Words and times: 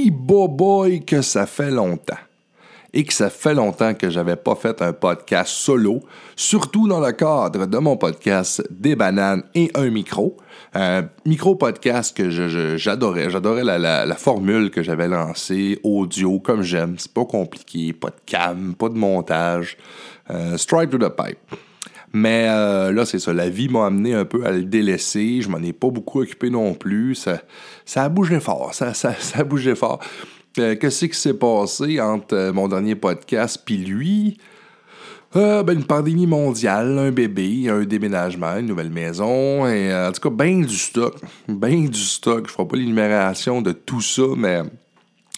hi 0.00 0.10
boy 0.10 1.04
que 1.04 1.20
ça 1.20 1.46
fait 1.46 1.70
longtemps. 1.70 2.18
Et 2.92 3.04
que 3.04 3.12
ça 3.12 3.30
fait 3.30 3.54
longtemps 3.54 3.94
que 3.94 4.10
j'avais 4.10 4.34
pas 4.34 4.56
fait 4.56 4.82
un 4.82 4.92
podcast 4.92 5.52
solo, 5.52 6.00
surtout 6.34 6.88
dans 6.88 6.98
le 6.98 7.12
cadre 7.12 7.66
de 7.66 7.78
mon 7.78 7.96
podcast 7.96 8.66
Des 8.68 8.96
bananes 8.96 9.44
et 9.54 9.70
un 9.74 9.90
micro. 9.90 10.36
Un 10.74 11.08
micro-podcast 11.24 12.16
que 12.16 12.30
j'adorais. 12.76 13.30
J'adorais 13.30 13.62
la, 13.62 14.16
formule 14.16 14.70
que 14.70 14.82
j'avais 14.82 15.06
lancée, 15.06 15.78
audio, 15.84 16.40
comme 16.40 16.62
j'aime. 16.62 16.96
C'est 16.98 17.12
pas 17.12 17.24
compliqué, 17.24 17.92
pas 17.92 18.08
de 18.08 18.20
cam, 18.26 18.74
pas 18.74 18.88
de 18.88 18.98
montage. 18.98 19.76
Euh, 20.30 20.56
strike 20.56 20.90
to 20.90 20.98
the 20.98 21.10
pipe. 21.10 21.38
Mais 22.12 22.46
euh, 22.48 22.92
là, 22.92 23.04
c'est 23.04 23.18
ça. 23.18 23.32
La 23.32 23.48
vie 23.48 23.68
m'a 23.68 23.86
amené 23.86 24.14
un 24.14 24.24
peu 24.24 24.44
à 24.44 24.50
le 24.50 24.64
délaisser. 24.64 25.42
Je 25.42 25.48
m'en 25.48 25.62
ai 25.62 25.72
pas 25.72 25.90
beaucoup 25.90 26.20
occupé 26.20 26.50
non 26.50 26.74
plus. 26.74 27.14
Ça, 27.14 27.40
ça 27.84 28.04
a 28.04 28.08
bougé 28.08 28.40
fort. 28.40 28.74
Ça, 28.74 28.94
ça, 28.94 29.14
a 29.34 29.44
bougé 29.44 29.74
fort. 29.74 30.00
Euh, 30.58 30.74
qu'est-ce 30.74 31.06
qui 31.06 31.16
s'est 31.16 31.34
passé 31.34 32.00
entre 32.00 32.34
euh, 32.34 32.52
mon 32.52 32.66
dernier 32.66 32.96
podcast 32.96 33.62
puis 33.64 33.78
lui? 33.78 34.38
ben, 35.32 35.70
une 35.70 35.84
pandémie 35.84 36.26
mondiale, 36.26 36.98
un 36.98 37.12
bébé, 37.12 37.68
un 37.68 37.84
déménagement, 37.84 38.56
une 38.56 38.66
nouvelle 38.66 38.90
maison, 38.90 39.62
en 39.64 40.10
tout 40.10 40.28
cas, 40.28 40.34
ben 40.34 40.66
du 40.66 40.76
stock. 40.76 41.14
Ben 41.46 41.88
du 41.88 42.00
stock. 42.00 42.48
Je 42.48 42.52
ferai 42.52 42.66
pas 42.66 42.76
l'énumération 42.76 43.62
de 43.62 43.70
tout 43.70 44.00
ça, 44.00 44.24
mais 44.36 44.62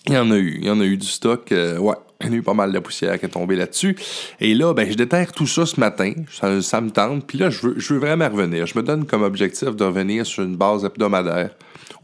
il 0.06 0.14
y 0.14 0.16
en 0.16 0.30
a 0.30 0.38
eu. 0.38 0.60
Il 0.62 0.64
y 0.64 0.70
en 0.70 0.80
a 0.80 0.84
eu 0.84 0.96
du 0.96 1.06
stock. 1.06 1.46
ouais, 1.50 1.94
il 2.24 2.32
y 2.32 2.34
a 2.34 2.38
eu 2.38 2.42
pas 2.42 2.54
mal 2.54 2.72
de 2.72 2.78
poussière 2.78 3.18
qui 3.18 3.26
est 3.26 3.30
tombée 3.30 3.56
là-dessus. 3.56 3.96
Et 4.40 4.54
là, 4.54 4.74
ben, 4.74 4.90
je 4.90 4.96
déterre 4.96 5.32
tout 5.32 5.46
ça 5.46 5.66
ce 5.66 5.78
matin. 5.78 6.12
Ça, 6.30 6.80
me 6.80 6.90
tente. 6.90 7.26
Puis 7.26 7.38
là, 7.38 7.50
je 7.50 7.66
veux, 7.66 7.98
vraiment 7.98 8.28
revenir. 8.28 8.66
Je 8.66 8.78
me 8.78 8.82
donne 8.82 9.06
comme 9.06 9.22
objectif 9.22 9.70
de 9.70 9.84
revenir 9.84 10.26
sur 10.26 10.42
une 10.42 10.56
base 10.56 10.84
hebdomadaire. 10.84 11.50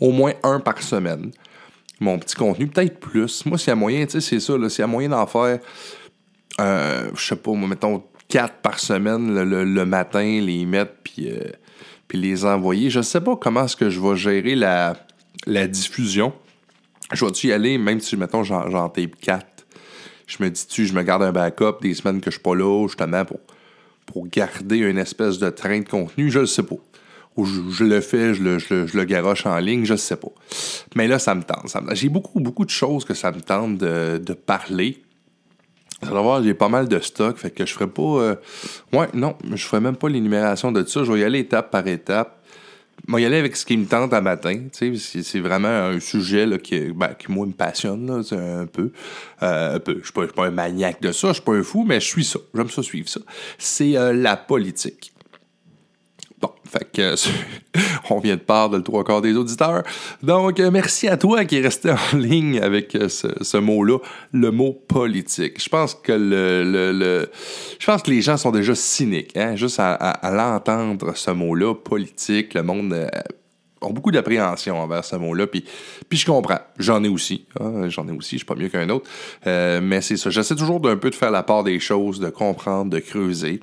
Au 0.01 0.13
moins 0.13 0.33
un 0.43 0.61
par 0.61 0.83
semaine. 0.83 1.31
Mon 2.01 2.19
petit 2.19 2.37
contenu, 2.37 2.69
peut-être 2.69 3.01
plus. 3.01 3.45
Moi, 3.47 3.59
s'il 3.59 3.69
y 3.69 3.71
a 3.73 3.75
moyen, 3.75 4.07
tu 4.07 4.13
sais, 4.13 4.21
c'est 4.21 4.41
ça. 4.41 4.55
S'il 4.69 4.81
y 4.81 4.85
a 4.85 4.87
moyen 4.87 5.09
d'en 5.09 5.27
faire, 5.27 5.59
euh, 6.61 7.11
je 7.15 7.27
sais 7.27 7.37
pas, 7.37 7.53
mettons, 7.53 8.05
quatre 8.29 8.57
par 8.57 8.79
semaine 8.79 9.35
le, 9.35 9.85
matin, 9.85 10.41
les 10.41 10.65
mettre, 10.65 10.93
puis, 11.03 11.31
euh, 11.31 11.51
puis 12.07 12.19
les 12.19 12.45
envoyer. 12.45 12.91
Je 12.91 13.01
sais 13.01 13.21
pas 13.21 13.37
comment 13.37 13.65
est-ce 13.65 13.77
que 13.77 13.91
je 13.91 14.01
vais 14.01 14.17
gérer 14.17 14.55
la, 14.55 14.97
la 15.47 15.67
diffusion. 15.67 16.33
Je 17.13 17.25
vais-tu 17.25 17.49
y 17.49 17.53
aller, 17.53 17.79
même 17.79 18.01
si, 18.01 18.17
mettons, 18.17 18.45
j'en 18.45 18.89
tape 18.89 19.17
quatre? 19.21 19.58
Je 20.29 20.43
me 20.43 20.51
dis-tu, 20.51 20.87
je 20.87 20.93
me 20.93 21.03
garde 21.03 21.23
un 21.23 21.33
backup 21.33 21.81
des 21.81 21.95
semaines 21.95 22.21
que 22.21 22.31
je 22.31 22.37
suis 22.37 22.43
pas 22.43 22.55
là, 22.55 22.87
justement, 22.87 23.25
pour, 23.25 23.41
pour 24.07 24.29
garder 24.29 24.77
une 24.77 24.99
espèce 24.99 25.39
de 25.39 25.51
train 25.51 25.81
de 25.81 25.89
contenu, 25.89 26.31
je 26.31 26.41
le 26.41 26.47
sais 26.47 26.63
pas. 26.63 26.77
Ou 27.37 27.45
je, 27.45 27.85
le 27.85 28.01
fais, 28.01 28.35
je 28.35 28.43
le, 28.43 28.59
je, 28.59 28.97
le, 28.97 29.05
garoche 29.05 29.47
en 29.47 29.59
ligne, 29.59 29.85
je 29.85 29.95
sais 29.95 30.17
pas. 30.17 30.33
Mais 30.97 31.07
là, 31.07 31.19
ça 31.19 31.35
me 31.35 31.43
tente. 31.43 31.73
J'ai 31.93 32.09
beaucoup, 32.09 32.41
beaucoup 32.41 32.65
de 32.65 32.71
choses 32.71 33.05
que 33.05 33.15
ça 33.15 33.31
me 33.31 33.41
tente 33.41 33.79
de, 33.79 34.19
de 34.19 34.33
parler. 34.35 35.03
Vous 36.03 36.11
allez 36.11 36.23
voir, 36.23 36.43
j'ai 36.43 36.55
pas 36.55 36.69
mal 36.69 36.89
de 36.89 36.99
stock, 36.99 37.39
fait 37.39 37.51
que 37.51 37.65
je 37.65 37.73
ferai 37.73 37.87
pas. 37.87 38.03
Euh, 38.03 38.35
ouais, 38.93 39.09
non, 39.15 39.37
je 39.53 39.65
ferai 39.65 39.81
même 39.81 39.97
pas 39.97 40.09
l'énumération 40.09 40.73
de 40.73 40.85
ça. 40.85 41.05
Je 41.05 41.13
vais 41.13 41.21
y 41.21 41.25
aller 41.25 41.39
étape 41.41 41.71
par 41.71 41.87
étape. 41.87 42.38
Moi, 43.07 43.21
y 43.21 43.25
aller 43.25 43.39
avec 43.39 43.57
ce 43.57 43.65
qui 43.65 43.77
me 43.77 43.87
tente 43.87 44.13
à 44.13 44.21
matin. 44.21 44.65
C'est 44.73 45.41
vraiment 45.41 45.69
un 45.69 46.01
sujet 46.01 46.47
là, 46.47 46.59
qui, 46.59 46.93
ben, 46.93 47.15
qui, 47.15 47.31
moi, 47.31 47.47
me 47.47 47.53
passionne 47.53 48.07
là, 48.07 48.23
un 48.37 48.67
peu. 48.67 48.91
Euh, 49.43 49.79
peu. 49.79 50.01
Je 50.03 50.13
ne 50.21 50.27
suis 50.27 50.35
pas 50.35 50.47
un 50.47 50.51
maniaque 50.51 51.01
de 51.01 51.13
ça, 51.13 51.29
je 51.29 51.35
suis 51.35 51.43
pas 51.43 51.55
un 51.55 51.63
fou, 51.63 51.85
mais 51.87 52.01
je 52.01 52.07
suis 52.07 52.25
ça. 52.25 52.41
J'aime 52.55 52.69
ça 52.69 52.83
suivre 52.83 53.09
ça. 53.09 53.21
C'est 53.57 53.97
euh, 53.97 54.13
la 54.13 54.37
politique. 54.37 55.13
Bon, 56.41 56.51
fait 56.65 56.87
que 56.93 57.15
on 58.11 58.21
vient 58.21 58.37
de 58.37 58.41
part 58.41 58.71
de 58.71 58.77
le 58.77 58.83
trois 58.83 59.03
quarts 59.03 59.23
des 59.23 59.35
auditeurs. 59.35 59.83
Donc, 60.23 60.61
euh, 60.61 60.71
merci 60.71 61.09
à 61.09 61.17
toi 61.17 61.45
qui 61.45 61.57
est 61.57 61.61
resté 61.61 61.91
en 61.91 62.17
ligne 62.17 62.61
avec 62.61 62.95
euh, 62.95 63.09
ce, 63.09 63.57
mot-là, 63.57 63.99
le 64.33 64.51
mot 64.53 64.73
politique. 64.73 65.61
Je 65.63 65.69
pense 65.69 65.95
que 65.95 66.13
le, 66.13 67.29
je 67.79 67.87
pense 67.87 68.03
que 68.03 68.11
les 68.11 68.23
gens 68.23 68.37
sont 68.37 68.53
déjà 68.53 68.75
cyniques, 68.75 69.37
hein, 69.37 69.57
juste 69.57 69.81
à, 69.81 70.21
l'entendre 70.33 71.17
ce 71.17 71.33
mot-là, 71.33 71.75
politique. 71.75 72.55
Le 72.55 72.63
monde 72.63 72.93
euh, 72.93 73.09
a 73.81 73.89
beaucoup 73.89 74.13
d'appréhension 74.13 74.81
envers 74.81 75.05
ce 75.05 75.17
mot-là, 75.17 75.49
puis, 75.49 75.65
puis 76.09 76.19
je 76.19 76.27
comprends. 76.27 76.61
J'en 76.79 77.03
ai 77.03 77.09
aussi, 77.09 77.47
hein, 77.59 77.89
j'en 77.89 78.07
ai 78.07 78.13
aussi, 78.13 78.37
je 78.37 78.39
suis 78.39 78.47
pas 78.47 78.55
mieux 78.55 78.69
qu'un 78.69 78.89
autre. 78.91 79.09
mais 79.45 80.01
c'est 80.03 80.17
ça. 80.17 80.31
J'essaie 80.31 80.55
toujours 80.55 80.79
d'un 80.79 80.97
peu 80.97 81.11
de 81.11 81.17
faire 81.17 81.33
la 81.33 81.43
part 81.43 81.65
des 81.65 81.81
choses, 81.81 82.21
de 82.21 82.31
comprendre, 82.31 82.91
de 82.91 83.01
creuser. 83.01 83.61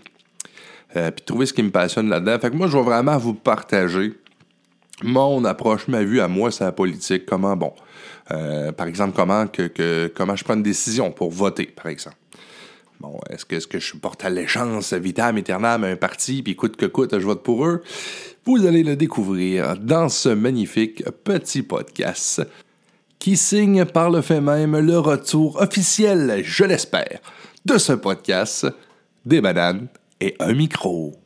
Euh, 0.97 1.11
puis 1.11 1.25
trouver 1.25 1.45
ce 1.45 1.53
qui 1.53 1.63
me 1.63 1.72
passionne 1.72 2.09
là-dedans. 2.09 2.39
Fait 2.39 2.50
que 2.50 2.56
moi, 2.56 2.67
je 2.67 2.78
vais 2.78 2.83
vraiment 2.83 3.17
vous 3.17 3.33
partager 3.33 4.13
mon 5.03 5.44
approche, 5.44 5.88
ma 5.88 6.03
vue 6.03 6.22
à 6.22 6.28
moi, 6.28 6.51
c'est 6.51 6.63
la 6.63 6.72
politique. 6.72 7.25
Comment, 7.25 7.56
bon, 7.57 7.73
euh, 8.31 8.72
par 8.72 8.88
exemple, 8.88 9.13
comment, 9.16 9.47
que, 9.47 10.07
comment 10.16 10.35
je 10.35 10.44
prends 10.44 10.53
une 10.53 10.63
décision 10.63 11.11
pour 11.11 11.31
voter, 11.31 11.66
par 11.66 11.88
exemple. 11.88 12.16
Bon, 13.01 13.19
est-ce 13.29 13.44
que, 13.45 13.55
est 13.55 13.67
que 13.67 13.78
je 13.78 13.95
porte 13.97 14.23
allégeance 14.23 14.94
vitam 14.94 15.35
aeternam 15.38 15.84
à 15.84 15.88
un 15.88 15.95
parti, 15.97 16.41
puis 16.41 16.55
coûte 16.55 16.78
que 16.78 16.85
coûte, 16.85 17.19
je 17.19 17.25
vote 17.25 17.44
pour 17.44 17.66
eux? 17.66 17.84
Vous 18.45 18.66
allez 18.66 18.84
le 18.84 18.95
découvrir 18.95 19.78
dans 19.78 20.07
ce 20.07 20.29
magnifique 20.29 21.03
petit 21.25 21.61
podcast 21.61 22.41
qui 23.19 23.35
signe 23.35 23.84
par 23.85 24.09
le 24.09 24.22
fait 24.22 24.39
même 24.39 24.78
le 24.78 24.97
retour 24.97 25.61
officiel, 25.61 26.41
je 26.44 26.63
l'espère, 26.63 27.19
de 27.66 27.78
ce 27.78 27.94
podcast 27.94 28.67
des 29.25 29.41
bananes 29.41 29.88
et 30.22 30.36
un 30.40 30.53
micro. 30.53 31.22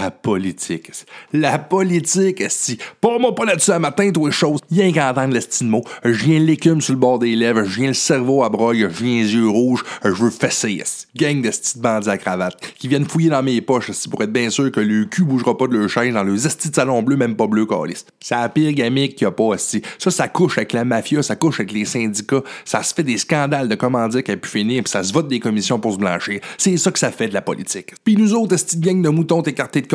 La 0.00 0.12
politique. 0.12 0.92
La 1.32 1.58
politique, 1.58 2.44
si. 2.50 2.78
Pas 3.00 3.18
moi 3.18 3.34
pas 3.34 3.44
là-dessus 3.44 3.72
à 3.72 3.80
matin, 3.80 4.10
toi, 4.12 4.30
choses. 4.30 4.60
Rien 4.70 4.92
qu'à 4.92 5.10
entendre 5.10 5.34
le 5.34 5.40
style 5.40 5.66
mot. 5.66 5.82
Je 6.04 6.24
viens 6.24 6.38
l'écume 6.38 6.80
sur 6.80 6.94
le 6.94 7.00
bord 7.00 7.18
des 7.18 7.34
lèvres, 7.34 7.64
je 7.64 7.80
viens 7.80 7.88
le 7.88 7.94
cerveau 7.94 8.44
à 8.44 8.48
broye, 8.48 8.88
je 8.88 9.04
les 9.04 9.34
yeux 9.34 9.48
rouges, 9.48 9.82
je 10.04 10.10
veux 10.10 10.30
fesser. 10.30 10.82
Gang 11.16 11.42
de 11.42 11.48
petits 11.48 11.80
bandits 11.80 12.10
à 12.10 12.16
cravate 12.18 12.60
qui 12.78 12.86
viennent 12.86 13.06
fouiller 13.06 13.30
dans 13.30 13.42
mes 13.42 13.60
poches 13.60 13.90
pour 14.08 14.22
être 14.22 14.32
bien 14.32 14.50
sûr 14.50 14.70
que 14.70 14.80
le 14.80 15.06
cul 15.06 15.24
bougera 15.24 15.56
pas 15.56 15.66
de 15.66 15.76
leur 15.76 15.88
chaise 15.88 16.14
dans 16.14 16.22
le 16.22 16.46
esti 16.46 16.70
de 16.70 16.74
salon 16.74 17.02
bleu, 17.02 17.16
même 17.16 17.34
pas 17.34 17.48
bleu, 17.48 17.66
calice. 17.66 18.06
C'est 18.20 18.36
la 18.36 18.48
pire 18.48 18.72
gamique 18.72 19.16
qu'il 19.16 19.24
y 19.24 19.28
a 19.28 19.32
pas, 19.32 19.44
aussi. 19.44 19.82
Ça, 19.98 20.10
ça 20.10 20.28
couche 20.28 20.58
avec 20.58 20.72
la 20.72 20.84
mafia, 20.84 21.22
ça 21.22 21.34
couche 21.34 21.58
avec 21.58 21.72
les 21.72 21.84
syndicats, 21.84 22.42
ça 22.64 22.82
se 22.82 22.94
fait 22.94 23.02
des 23.02 23.18
scandales 23.18 23.68
de 23.68 23.74
commandites 23.74 24.22
qui 24.22 24.30
a 24.30 24.36
pu 24.36 24.48
finir, 24.48 24.84
puis 24.84 24.90
ça 24.90 25.02
se 25.02 25.12
vote 25.12 25.26
des 25.26 25.40
commissions 25.40 25.80
pour 25.80 25.94
se 25.94 25.98
blanchir. 25.98 26.40
C'est 26.56 26.76
ça 26.76 26.92
que 26.92 26.98
ça 26.98 27.10
fait 27.10 27.28
de 27.28 27.34
la 27.34 27.42
politique. 27.42 27.94
Puis 28.04 28.16
nous 28.16 28.34
autres, 28.34 28.54
esti 28.54 28.76
de 28.76 28.86
gang 28.86 29.02
de 29.02 29.08
moutons 29.08 29.42
écartés 29.42 29.80
de 29.80 29.87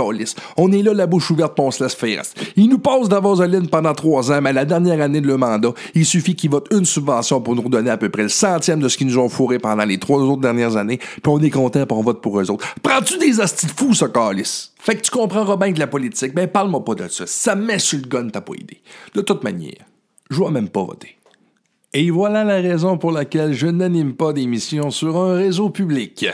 on 0.57 0.71
est 0.71 0.81
là 0.81 0.93
la 0.93 1.07
bouche 1.07 1.29
ouverte 1.31 1.55
pour 1.55 1.65
on 1.65 1.71
se 1.71 1.83
laisse 1.83 1.95
faire. 1.95 2.23
Ils 2.55 2.69
nous 2.69 2.79
passent 2.79 3.09
de 3.09 3.15
vaseline 3.15 3.67
pendant 3.67 3.93
trois 3.93 4.31
ans, 4.31 4.41
mais 4.41 4.49
à 4.49 4.53
la 4.53 4.65
dernière 4.65 5.01
année 5.01 5.21
de 5.21 5.27
le 5.27 5.37
mandat, 5.37 5.73
il 5.93 6.05
suffit 6.05 6.35
qu'ils 6.35 6.49
votent 6.49 6.71
une 6.71 6.85
subvention 6.85 7.41
pour 7.41 7.55
nous 7.55 7.61
redonner 7.61 7.89
à 7.89 7.97
peu 7.97 8.09
près 8.09 8.23
le 8.23 8.29
centième 8.29 8.79
de 8.79 8.87
ce 8.87 8.97
qu'ils 8.97 9.07
nous 9.07 9.17
ont 9.17 9.29
fourré 9.29 9.59
pendant 9.59 9.85
les 9.85 9.97
trois 9.97 10.19
autres 10.19 10.41
dernières 10.41 10.77
années, 10.77 10.97
puis 10.97 11.21
on 11.27 11.39
est 11.39 11.49
content 11.49 11.85
pour 11.85 11.99
on 11.99 12.03
vote 12.03 12.21
pour 12.21 12.39
eux 12.39 12.49
autres. 12.49 12.65
Prends-tu 12.81 13.17
des 13.17 13.39
hosties 13.39 13.67
de 13.67 13.71
fous, 13.71 13.93
ce 13.93 14.05
calice? 14.05 14.73
Fait 14.79 14.95
que 14.95 15.01
tu 15.01 15.11
comprendras 15.11 15.57
bien 15.57 15.71
de 15.71 15.79
la 15.79 15.87
politique, 15.87 16.33
ben 16.33 16.47
parle-moi 16.47 16.83
pas 16.83 16.95
de 16.95 17.07
ça. 17.07 17.25
Ça 17.27 17.55
met 17.55 17.79
sur 17.79 17.99
le 17.99 18.07
gun, 18.07 18.29
t'as 18.29 18.41
pas 18.41 18.53
idée. 18.55 18.81
De 19.13 19.21
toute 19.21 19.43
manière, 19.43 19.85
je 20.29 20.35
vois 20.35 20.51
même 20.51 20.69
pas 20.69 20.83
voter. 20.83 21.17
Et 21.93 22.09
voilà 22.09 22.43
la 22.43 22.55
raison 22.55 22.97
pour 22.97 23.11
laquelle 23.11 23.53
je 23.53 23.67
n'anime 23.67 24.15
pas 24.15 24.33
d'émission 24.33 24.89
sur 24.89 25.15
un 25.17 25.35
réseau 25.35 25.69
public. 25.69 26.25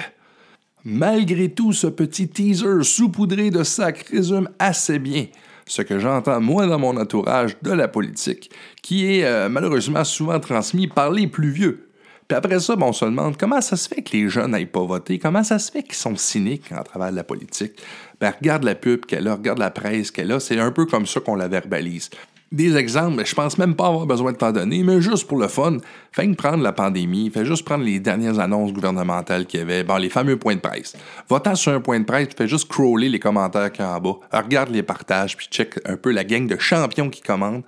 Malgré 0.86 1.50
tout, 1.50 1.74
ce 1.74 1.88
petit 1.88 2.28
teaser 2.28 2.84
saupoudré 2.84 3.50
de 3.50 3.64
sac 3.64 4.06
résume 4.12 4.50
assez 4.60 5.00
bien 5.00 5.26
ce 5.70 5.84
que 5.84 6.00
j'entends 6.00 6.42
moi 6.42 6.66
dans 6.66 6.80
mon 6.80 6.98
entourage 6.98 7.56
de 7.62 7.72
la 7.72 7.88
politique, 7.88 8.50
qui 8.82 9.06
est 9.06 9.24
euh, 9.24 9.50
malheureusement 9.50 10.04
souvent 10.04 10.40
transmis 10.40 10.88
par 10.88 11.12
les 11.12 11.28
plus 11.28 11.52
vieux. 11.52 11.90
Puis 12.28 12.36
après 12.36 12.60
ça, 12.60 12.76
on 12.80 12.94
se 12.94 13.06
demande 13.06 13.38
comment 13.38 13.62
ça 13.62 13.76
se 13.76 13.88
fait 13.88 14.02
que 14.02 14.12
les 14.16 14.30
jeunes 14.30 14.52
n'aillent 14.52 14.66
pas 14.66 14.84
voter, 14.84 15.18
comment 15.18 15.44
ça 15.44 15.58
se 15.58 15.72
fait 15.72 15.84
qu'ils 15.84 15.96
sont 15.96 16.16
cyniques 16.16 16.72
en 16.72 16.84
travers 16.84 17.12
de 17.12 17.16
la 17.16 17.24
politique. 17.24 17.74
Ben, 18.20 18.34
regarde 18.40 18.64
la 18.64 18.76
pub 18.76 19.06
qu'elle 19.06 19.28
a, 19.28 19.36
regarde 19.36 19.60
la 19.60 19.72
presse 19.72 20.12
qu'elle 20.12 20.32
a, 20.32 20.40
c'est 20.40 20.60
un 20.60 20.72
peu 20.72 20.86
comme 20.86 21.08
ça 21.08 21.20
qu'on 21.22 21.36
la 21.36 21.48
verbalise. 21.48 22.10
Des 22.52 22.76
exemples, 22.78 23.24
je 23.24 23.36
pense 23.36 23.60
même 23.60 23.76
pas 23.76 23.86
avoir 23.86 24.08
besoin 24.08 24.32
de 24.32 24.38
t'en 24.38 24.52
donner, 24.52 24.82
mais 24.82 25.02
juste 25.02 25.28
pour 25.28 25.38
le 25.38 25.48
fun, 25.48 25.78
fais 26.12 26.28
prendre 26.34 26.64
la 26.64 26.72
pandémie, 26.72 27.30
fais 27.30 27.46
juste 27.46 27.64
prendre 27.64 27.84
les 27.84 28.00
dernières 28.00 28.40
annonces 28.40 28.74
gouvernementales 28.74 29.46
qu'il 29.46 29.60
y 29.60 29.64
avait, 29.64 29.84
bon, 29.84 29.98
les 29.98 30.10
fameux 30.10 30.36
points 30.36 30.56
de 30.56 30.60
presse. 30.60 30.96
Va-t'en 31.30 31.54
sur 31.54 31.74
un 31.74 31.80
point 31.80 32.00
de 32.00 32.06
presse, 32.06 32.30
fais 32.36 32.48
juste 32.48 32.68
crawler 32.68 33.08
les 33.08 33.20
commentaires 33.20 33.72
qu'il 33.72 33.86
y 33.86 33.88
en 33.88 34.00
bas, 34.00 34.16
regarde 34.32 34.72
les 34.72 34.82
partages, 34.82 35.38
puis 35.38 35.48
check 35.52 35.80
un 35.86 35.96
peu 35.96 36.12
la 36.12 36.24
gang 36.24 36.48
de 36.48 36.58
champions 36.58 37.12
qui 37.12 37.22
commandent, 37.22 37.62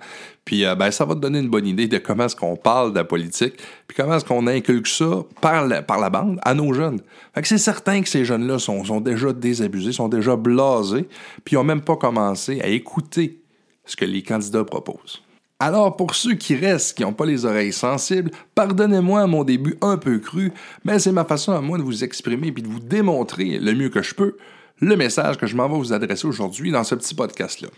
puis 0.44 0.64
euh, 0.64 0.74
ben, 0.74 0.90
ça 0.90 1.04
va 1.04 1.14
te 1.14 1.20
donner 1.20 1.38
une 1.38 1.48
bonne 1.48 1.66
idée 1.68 1.86
de 1.86 1.98
comment 1.98 2.24
est-ce 2.24 2.34
qu'on 2.34 2.56
parle 2.56 2.90
de 2.90 2.98
la 2.98 3.04
politique, 3.04 3.54
puis 3.86 3.96
comment 3.96 4.16
est-ce 4.16 4.24
qu'on 4.24 4.48
inculque 4.48 4.88
ça 4.88 5.22
par 5.40 5.64
la, 5.64 5.82
par 5.82 6.00
la 6.00 6.10
bande 6.10 6.40
à 6.42 6.54
nos 6.54 6.72
jeunes. 6.72 7.00
Fait 7.36 7.42
que 7.42 7.46
c'est 7.46 7.58
certain 7.58 8.02
que 8.02 8.08
ces 8.08 8.24
jeunes-là 8.24 8.58
sont, 8.58 8.84
sont 8.84 9.00
déjà 9.00 9.32
désabusés, 9.32 9.92
sont 9.92 10.08
déjà 10.08 10.34
blasés, 10.34 11.06
puis 11.44 11.54
ils 11.56 11.62
même 11.62 11.82
pas 11.82 11.94
commencé 11.94 12.60
à 12.60 12.66
écouter 12.66 13.41
ce 13.84 13.96
que 13.96 14.04
les 14.04 14.22
candidats 14.22 14.64
proposent. 14.64 15.22
Alors, 15.58 15.96
pour 15.96 16.14
ceux 16.14 16.34
qui 16.34 16.56
restent, 16.56 16.96
qui 16.96 17.02
n'ont 17.02 17.12
pas 17.12 17.26
les 17.26 17.44
oreilles 17.44 17.72
sensibles, 17.72 18.32
pardonnez-moi 18.54 19.26
mon 19.28 19.44
début 19.44 19.76
un 19.80 19.96
peu 19.96 20.18
cru, 20.18 20.52
mais 20.84 20.98
c'est 20.98 21.12
ma 21.12 21.24
façon 21.24 21.52
à 21.52 21.60
moi 21.60 21.78
de 21.78 21.82
vous 21.82 22.02
exprimer 22.02 22.48
et 22.48 22.50
de 22.50 22.66
vous 22.66 22.80
démontrer 22.80 23.58
le 23.60 23.72
mieux 23.74 23.88
que 23.88 24.02
je 24.02 24.14
peux 24.14 24.36
le 24.82 24.96
message 24.96 25.38
que 25.38 25.46
je 25.46 25.54
m'en 25.54 25.68
vais 25.68 25.76
vous 25.76 25.92
adresser 25.92 26.26
aujourd'hui 26.26 26.72
dans 26.72 26.82
ce 26.82 26.96
petit 26.96 27.14
podcast-là. 27.14 27.68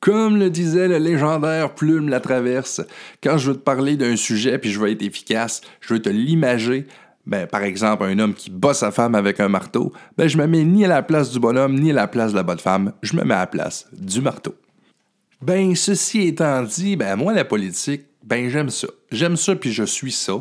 Comme 0.00 0.38
le 0.38 0.50
disait 0.50 0.88
le 0.88 0.98
légendaire 0.98 1.74
Plume 1.74 2.10
la 2.10 2.20
Traverse, 2.20 2.82
quand 3.22 3.38
je 3.38 3.50
veux 3.50 3.56
te 3.56 3.62
parler 3.62 3.96
d'un 3.96 4.14
sujet 4.14 4.58
puis 4.58 4.70
je 4.70 4.78
veux 4.78 4.90
être 4.90 5.02
efficace, 5.02 5.62
je 5.80 5.94
veux 5.94 6.02
te 6.02 6.10
l'imager. 6.10 6.86
Ben, 7.26 7.46
par 7.46 7.62
exemple, 7.62 8.04
un 8.04 8.18
homme 8.18 8.34
qui 8.34 8.50
bat 8.50 8.74
sa 8.74 8.90
femme 8.90 9.14
avec 9.14 9.40
un 9.40 9.48
marteau, 9.48 9.92
ben, 10.18 10.28
je 10.28 10.36
me 10.36 10.46
mets 10.46 10.64
ni 10.64 10.84
à 10.84 10.88
la 10.88 11.02
place 11.02 11.30
du 11.30 11.40
bonhomme 11.40 11.80
ni 11.80 11.92
à 11.92 11.94
la 11.94 12.08
place 12.08 12.32
de 12.32 12.36
la 12.36 12.42
bonne 12.42 12.58
femme, 12.58 12.92
je 13.02 13.16
me 13.16 13.24
mets 13.24 13.34
à 13.34 13.40
la 13.40 13.46
place 13.46 13.88
du 13.92 14.20
marteau. 14.20 14.54
Ben, 15.42 15.74
ceci 15.74 16.26
étant 16.26 16.62
dit, 16.62 16.96
ben, 16.96 17.16
moi, 17.16 17.32
la 17.32 17.44
politique, 17.44 18.02
ben, 18.22 18.50
j'aime 18.50 18.68
ça. 18.68 18.88
J'aime 19.10 19.36
ça, 19.36 19.56
puis 19.56 19.72
je 19.72 19.84
suis 19.84 20.12
ça. 20.12 20.34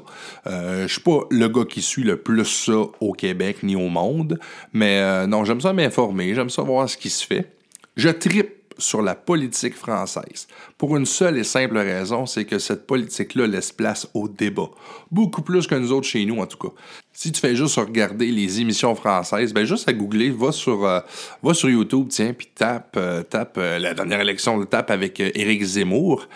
Euh, 0.45 0.87
je 0.87 0.93
suis 0.93 1.01
pas 1.01 1.21
le 1.31 1.47
gars 1.47 1.63
qui 1.63 1.81
suit 1.81 2.03
le 2.03 2.17
plus 2.17 2.43
ça 2.45 2.81
au 2.99 3.13
Québec 3.13 3.63
ni 3.63 3.75
au 3.75 3.87
monde, 3.87 4.39
mais 4.73 4.99
euh, 4.99 5.27
non, 5.27 5.45
j'aime 5.45 5.61
ça 5.61 5.71
m'informer, 5.71 6.35
j'aime 6.35 6.49
ça 6.49 6.61
voir 6.63 6.89
ce 6.89 6.97
qui 6.97 7.09
se 7.09 7.25
fait. 7.25 7.53
Je 7.95 8.09
tripe 8.09 8.58
sur 8.79 9.01
la 9.01 9.13
politique 9.13 9.75
française. 9.75 10.47
Pour 10.77 10.97
une 10.97 11.05
seule 11.05 11.37
et 11.37 11.43
simple 11.43 11.77
raison, 11.77 12.25
c'est 12.25 12.45
que 12.45 12.57
cette 12.57 12.87
politique-là 12.87 13.45
laisse 13.47 13.71
place 13.71 14.07
au 14.13 14.27
débat. 14.27 14.69
Beaucoup 15.11 15.41
plus 15.41 15.67
que 15.67 15.75
nous 15.75 15.91
autres 15.91 16.07
chez 16.07 16.25
nous, 16.25 16.39
en 16.39 16.47
tout 16.47 16.57
cas. 16.57 16.73
Si 17.13 17.31
tu 17.31 17.41
fais 17.41 17.55
juste 17.55 17.75
regarder 17.75 18.31
les 18.31 18.61
émissions 18.61 18.95
françaises, 18.95 19.53
ben 19.53 19.65
juste 19.65 19.89
à 19.89 19.93
googler, 19.93 20.29
va 20.29 20.53
sur, 20.53 20.85
euh, 20.85 21.01
YouTube, 21.43 22.07
tiens, 22.09 22.33
puis 22.33 22.47
tape, 22.55 22.95
euh, 22.97 23.23
euh, 23.57 23.79
la 23.79 23.93
dernière 23.93 24.21
élection, 24.21 24.63
tape 24.65 24.89
avec 24.89 25.19
Éric 25.19 25.61
Zemmour. 25.61 26.27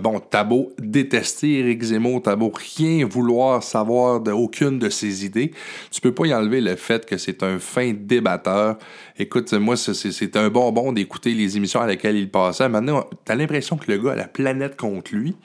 Bon, 0.00 0.20
t'as 0.20 0.46
détester 0.78 1.60
Éric 1.60 1.82
Zemmour, 1.82 2.22
t'as 2.22 2.36
rien 2.36 3.06
vouloir 3.06 3.62
savoir 3.62 4.20
d'aucune 4.20 4.78
de, 4.78 4.88
ses 4.88 5.24
idées, 5.24 5.52
tu 5.90 6.00
peux 6.00 6.12
pas 6.12 6.26
y 6.26 6.34
enlever 6.34 6.60
le 6.60 6.76
fait 6.76 7.06
que 7.06 7.16
c'est 7.16 7.42
un 7.42 7.58
fin 7.58 7.92
débatteur. 7.92 8.78
Écoute, 9.18 9.52
moi, 9.54 9.76
c'est 9.76 10.36
un 10.36 10.48
bonbon 10.48 10.92
d'écouter 10.92 11.34
les 11.34 11.56
émissions 11.56 11.80
à 11.80 11.86
laquelle 11.86 12.16
il 12.16 12.30
passait. 12.30 12.68
Maintenant, 12.68 13.04
t'as 13.24 13.34
l'impression 13.34 13.76
que 13.76 13.90
le 13.90 13.98
gars 13.98 14.12
a 14.12 14.16
la 14.16 14.28
planète 14.28 14.76
contre 14.76 15.14
lui, 15.14 15.36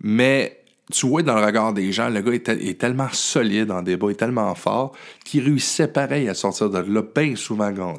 mais 0.00 0.62
tu 0.90 1.06
vois 1.06 1.22
dans 1.22 1.38
le 1.38 1.44
regard 1.44 1.72
des 1.72 1.92
gens, 1.92 2.08
le 2.08 2.20
gars 2.20 2.32
est, 2.32 2.78
tellement 2.80 3.08
solide 3.12 3.70
en 3.70 3.82
débat, 3.82 4.10
est 4.10 4.14
tellement 4.14 4.54
fort, 4.54 4.92
qu'il 5.24 5.44
réussissait 5.44 5.88
pareil 5.88 6.28
à 6.28 6.34
sortir 6.34 6.70
de 6.70 6.78
là, 6.78 7.02
bien 7.14 7.36
souvent 7.36 7.70
gagnant. 7.70 7.98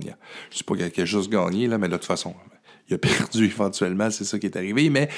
Je 0.52 0.58
sais 0.58 0.64
pas 0.64 0.76
qu'il 0.76 1.02
a 1.04 1.06
juste 1.06 1.30
gagné, 1.30 1.68
là, 1.68 1.78
mais 1.78 1.88
de 1.88 1.94
toute 1.96 2.06
façon, 2.06 2.34
il 2.90 2.96
a 2.96 2.98
perdu 2.98 3.46
éventuellement, 3.46 4.10
c'est 4.12 4.24
ça 4.24 4.40
qui 4.40 4.48
est 4.48 4.58
arrivé, 4.58 4.90
mais 4.90 5.10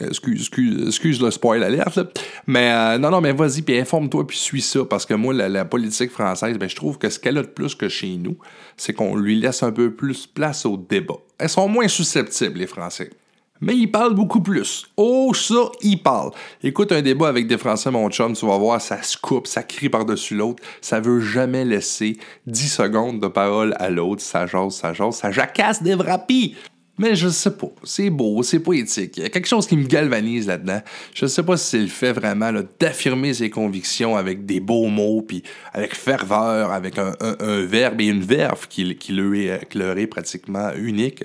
euh, 0.00 0.08
excuse, 0.08 0.40
excuse, 0.40 0.86
excuse 0.88 1.20
le 1.20 1.30
spoil 1.30 1.62
alerte, 1.62 2.00
mais 2.46 2.72
euh, 2.72 2.98
non, 2.98 3.10
non, 3.10 3.20
mais 3.20 3.32
vas-y, 3.32 3.62
puis 3.62 3.78
informe-toi, 3.78 4.26
puis 4.26 4.36
suis 4.36 4.62
ça, 4.62 4.84
parce 4.84 5.06
que 5.06 5.14
moi, 5.14 5.32
la, 5.34 5.64
politique 5.64 6.10
française, 6.10 6.58
ben, 6.58 6.68
je 6.68 6.76
trouve 6.76 6.98
que 6.98 7.08
ce 7.08 7.18
qu'elle 7.18 7.38
a 7.38 7.42
de 7.42 7.48
plus 7.48 7.74
que 7.74 7.88
chez 7.88 8.16
nous, 8.16 8.36
c'est 8.76 8.92
qu'on 8.92 9.16
lui 9.16 9.38
laisse 9.38 9.62
un 9.62 9.72
peu 9.72 9.92
plus 9.92 10.26
place 10.26 10.66
au 10.66 10.76
débat. 10.76 11.18
Elles 11.38 11.48
sont 11.48 11.68
moins 11.68 11.88
susceptibles, 11.88 12.58
les 12.58 12.66
Français 12.66 13.10
mais 13.62 13.76
il 13.76 13.90
parle 13.90 14.14
beaucoup 14.14 14.42
plus. 14.42 14.86
Oh, 14.96 15.32
ça, 15.32 15.70
il 15.82 16.02
parle. 16.02 16.32
Écoute 16.64 16.90
un 16.90 17.00
débat 17.00 17.28
avec 17.28 17.46
des 17.46 17.56
Français, 17.56 17.92
mon 17.92 18.10
chum, 18.10 18.34
tu 18.34 18.44
vas 18.44 18.58
voir, 18.58 18.80
ça 18.80 19.00
se 19.02 19.16
coupe, 19.16 19.46
ça 19.46 19.62
crie 19.62 19.88
par-dessus 19.88 20.34
l'autre. 20.34 20.62
Ça 20.80 20.98
veut 20.98 21.20
jamais 21.20 21.64
laisser 21.64 22.18
10 22.46 22.68
secondes 22.68 23.20
de 23.20 23.28
parole 23.28 23.74
à 23.78 23.88
l'autre. 23.88 24.20
Ça 24.20 24.46
jase, 24.46 24.74
ça 24.74 24.92
jase, 24.92 25.14
ça 25.14 25.30
jacasse 25.30 25.80
des 25.80 25.94
vrapis. 25.94 26.56
Mais 27.02 27.16
je 27.16 27.28
sais 27.30 27.50
pas. 27.50 27.66
C'est 27.82 28.10
beau, 28.10 28.44
c'est 28.44 28.60
poétique. 28.60 29.16
Il 29.16 29.24
y 29.24 29.26
a 29.26 29.28
quelque 29.28 29.48
chose 29.48 29.66
qui 29.66 29.76
me 29.76 29.88
galvanise 29.88 30.46
là-dedans. 30.46 30.80
Je 31.12 31.26
sais 31.26 31.42
pas 31.42 31.56
si 31.56 31.70
c'est 31.70 31.80
le 31.80 31.88
fait 31.88 32.12
vraiment 32.12 32.52
d'affirmer 32.78 33.34
ses 33.34 33.50
convictions 33.50 34.16
avec 34.16 34.46
des 34.46 34.60
beaux 34.60 34.86
mots, 34.86 35.20
puis 35.20 35.42
avec 35.72 35.96
ferveur, 35.96 36.70
avec 36.70 36.98
un, 36.98 37.12
verbe 37.64 38.00
et 38.02 38.06
une 38.06 38.22
verve 38.22 38.68
qui, 38.68 38.94
qui, 38.94 39.10
leur, 39.14 39.98
est, 39.98 40.06
pratiquement 40.06 40.70
unique, 40.76 41.24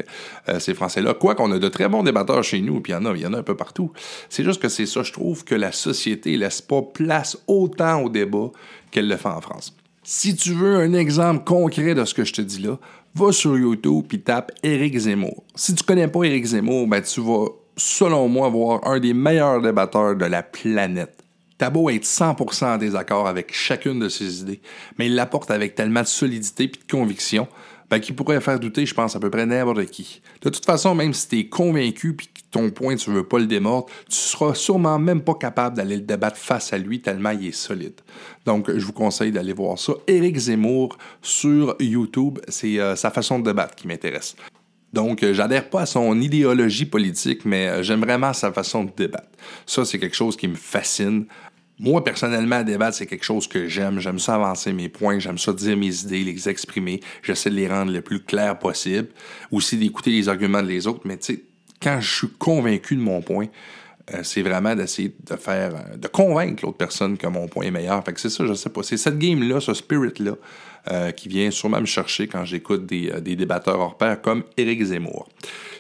euh, 0.50 0.60
ces 0.60 0.74
Français-là. 0.74 1.14
Quoi 1.14 1.36
qu'on 1.36 1.52
a 1.52 1.60
de 1.60 1.68
très 1.68 1.88
bons 1.88 2.02
débatteurs 2.02 2.44
chez 2.44 2.60
nous, 2.60 2.82
puis 2.82 2.94
il 2.94 2.96
y 2.96 2.98
en 2.98 3.06
a, 3.06 3.16
y 3.16 3.28
en 3.28 3.36
a 3.36 3.38
un 3.38 3.44
peu 3.44 3.56
partout. 3.56 3.92
C'est 4.30 4.44
juste 4.44 4.60
que 4.60 4.70
c'est 4.70 4.88
ça, 4.88 5.04
je 5.04 5.12
trouve, 5.12 5.44
que 5.44 5.54
la 5.54 5.72
société 5.72 6.38
laisse 6.38 6.60
pas 6.60 6.82
place 6.82 7.38
autant 7.46 8.02
au 8.02 8.10
débat 8.10 8.50
qu'elle 8.90 9.08
le 9.08 9.18
fait 9.18 9.30
en 9.30 9.42
France. 9.42 9.78
Si 10.10 10.38
tu 10.38 10.54
veux 10.54 10.78
un 10.78 10.94
exemple 10.94 11.44
concret 11.44 11.94
de 11.94 12.06
ce 12.06 12.14
que 12.14 12.24
je 12.24 12.32
te 12.32 12.42
dis 12.42 12.62
là, 12.62 12.80
va 13.16 13.32
sur 13.32 13.58
YouTube 13.58 14.06
et 14.14 14.20
tape 14.20 14.52
Éric 14.64 14.98
Zemmour. 14.98 15.44
Si 15.56 15.74
tu 15.74 15.84
connais 15.84 16.08
pas 16.08 16.24
Éric 16.24 16.46
Zemmour, 16.46 16.88
ben 16.88 17.02
tu 17.02 17.22
vas, 17.22 17.48
selon 17.76 18.28
moi, 18.28 18.50
voir 18.50 18.88
un 18.88 19.00
des 19.00 19.14
meilleurs 19.14 19.62
débatteurs 19.62 20.16
de 20.16 20.26
la 20.26 20.44
planète. 20.44 21.24
T'as 21.58 21.72
beau 21.72 21.90
être 21.90 22.04
100% 22.04 22.66
en 22.66 22.78
désaccord 22.78 23.28
avec 23.28 23.52
chacune 23.52 24.00
de 24.00 24.10
ses 24.10 24.42
idées, 24.42 24.62
mais 24.98 25.08
il 25.08 25.16
l'apporte 25.16 25.50
avec 25.50 25.74
tellement 25.74 26.02
de 26.02 26.08
solidité 26.08 26.66
et 26.66 26.68
de 26.68 26.78
conviction 26.90 27.48
ben, 27.90 28.00
qu'il 28.00 28.16
pourrait 28.16 28.42
faire 28.42 28.60
douter, 28.60 28.86
je 28.86 28.94
pense, 28.94 29.16
à 29.16 29.20
peu 29.20 29.30
près 29.30 29.46
n'importe 29.46 29.86
qui. 29.86 30.22
De 30.42 30.50
toute 30.50 30.66
façon, 30.66 30.94
même 30.94 31.14
si 31.14 31.28
tu 31.30 31.40
es 31.40 31.48
convaincu 31.48 32.14
puis 32.14 32.28
que 32.28 32.42
ton 32.52 32.70
point, 32.70 32.96
tu 32.96 33.12
veux 33.12 33.24
pas 33.24 33.40
le 33.40 33.46
démordre, 33.46 33.88
tu 34.10 34.16
seras 34.16 34.54
sûrement 34.54 35.00
même 35.00 35.22
pas 35.22 35.36
capable 35.36 35.78
d'aller 35.78 35.96
le 35.96 36.02
débattre 36.02 36.38
face 36.38 36.74
à 36.74 36.78
lui 36.78 37.02
tellement 37.02 37.32
il 37.32 37.48
est 37.48 37.52
solide. 37.52 38.02
Donc, 38.46 38.70
je 38.76 38.86
vous 38.86 38.94
conseille 38.94 39.32
d'aller 39.32 39.54
voir 39.54 39.80
ça. 39.80 39.94
Éric 40.08 40.38
Zemmour 40.38 40.98
sur 41.22 41.76
YouTube, 41.80 42.40
c'est 42.48 42.80
euh, 42.80 42.96
sa 42.96 43.10
façon 43.12 43.40
de 43.40 43.46
débattre 43.46 43.76
qui 43.76 43.88
m'intéresse. 43.88 44.36
Donc, 44.94 45.24
euh, 45.24 45.34
j'adhère 45.34 45.70
pas 45.70 45.82
à 45.82 45.86
son 45.86 46.20
idéologie 46.20 46.86
politique, 46.86 47.46
mais 47.46 47.68
euh, 47.68 47.84
j'aime 47.84 48.02
vraiment 48.02 48.34
sa 48.34 48.52
façon 48.52 48.86
de 48.86 48.92
débattre. 48.96 49.30
Ça, 49.66 49.86
c'est 49.86 50.00
quelque 50.00 50.16
chose 50.16 50.38
qui 50.38 50.48
me 50.48 50.56
fascine. 50.56 51.26
Moi, 51.80 52.04
personnellement, 52.04 52.64
débattre, 52.64 52.98
c'est 52.98 53.06
quelque 53.06 53.24
chose 53.24 53.48
que 53.48 53.68
j'aime. 53.68 54.00
J'aime 54.00 54.18
ça 54.18 54.36
avancer 54.36 54.74
mes 54.74 54.90
points, 54.90 55.20
j'aime 55.20 55.38
ça 55.38 55.54
dire 55.54 55.78
mes 55.78 55.96
idées, 56.02 56.24
les 56.24 56.50
exprimer. 56.50 57.02
J'essaie 57.22 57.52
de 57.52 57.56
les 57.56 57.68
rendre 57.68 57.92
le 57.92 58.02
plus 58.02 58.24
clair 58.24 58.58
possible. 58.58 59.10
Aussi 59.52 59.78
d'écouter 59.78 60.10
les 60.10 60.28
arguments 60.28 60.64
des 60.64 60.88
autres. 60.88 61.02
Mais 61.06 61.18
tu 61.18 61.36
sais, 61.36 61.44
quand 61.82 62.00
je 62.02 62.16
suis 62.16 62.30
convaincu 62.30 62.96
de 62.96 63.02
mon 63.02 63.22
point, 63.22 63.48
euh, 64.14 64.22
c'est 64.24 64.42
vraiment 64.42 64.74
d'essayer 64.74 65.14
de 65.30 65.36
faire, 65.36 65.76
euh, 65.76 65.98
de 65.98 66.08
convaincre 66.08 66.64
l'autre 66.66 66.78
personne 66.78 67.18
que 67.18 67.28
mon 67.28 67.48
point 67.48 67.66
est 67.66 67.72
meilleur. 67.72 68.04
Fait 68.04 68.14
que 68.14 68.22
c'est 68.22 68.30
ça, 68.30 68.46
je 68.46 68.54
sais 68.54 68.70
pas. 68.70 68.82
C'est 68.82 68.98
cette 68.98 69.20
game-là, 69.20 69.60
ce 69.60 69.74
spirit-là, 69.74 70.34
euh, 70.90 71.12
qui 71.12 71.28
vient 71.28 71.52
sûrement 71.52 71.82
me 71.82 71.86
chercher 71.86 72.28
quand 72.28 72.46
j'écoute 72.46 72.86
des, 72.86 73.12
des, 73.22 73.36
débatteurs 73.36 73.80
hors 73.80 73.98
pair 73.98 74.22
comme 74.22 74.44
Éric 74.56 74.82
Zemmour. 74.82 75.28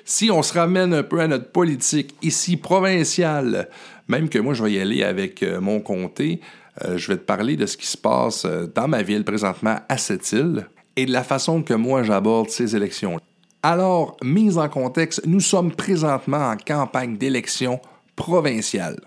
Si 0.09 0.31
on 0.31 0.41
se 0.41 0.53
ramène 0.53 0.93
un 0.93 1.03
peu 1.03 1.19
à 1.19 1.27
notre 1.27 1.51
politique 1.51 2.15
ici 2.21 2.55
provinciale, 2.55 3.67
même 4.07 4.29
que 4.29 4.39
moi, 4.39 4.53
je 4.53 4.63
vais 4.63 4.71
y 4.71 4.79
aller 4.79 5.03
avec 5.03 5.43
euh, 5.43 5.59
mon 5.59 5.81
comté. 5.81 6.39
Euh, 6.85 6.97
je 6.97 7.09
vais 7.09 7.17
te 7.17 7.25
parler 7.25 7.57
de 7.57 7.65
ce 7.65 7.75
qui 7.75 7.87
se 7.87 7.97
passe 7.97 8.45
euh, 8.45 8.67
dans 8.73 8.87
ma 8.87 9.03
ville 9.03 9.25
présentement 9.25 9.75
à 9.89 9.97
cette 9.97 10.31
île 10.31 10.65
et 10.95 11.05
de 11.05 11.11
la 11.11 11.23
façon 11.23 11.61
que 11.61 11.73
moi 11.73 12.03
j'aborde 12.03 12.49
ces 12.49 12.73
élections. 12.73 13.19
Alors, 13.61 14.15
mise 14.23 14.57
en 14.57 14.69
contexte, 14.69 15.25
nous 15.25 15.41
sommes 15.41 15.73
présentement 15.73 16.51
en 16.51 16.55
campagne 16.55 17.17
d'élection 17.17 17.81
provinciale. 18.15 19.01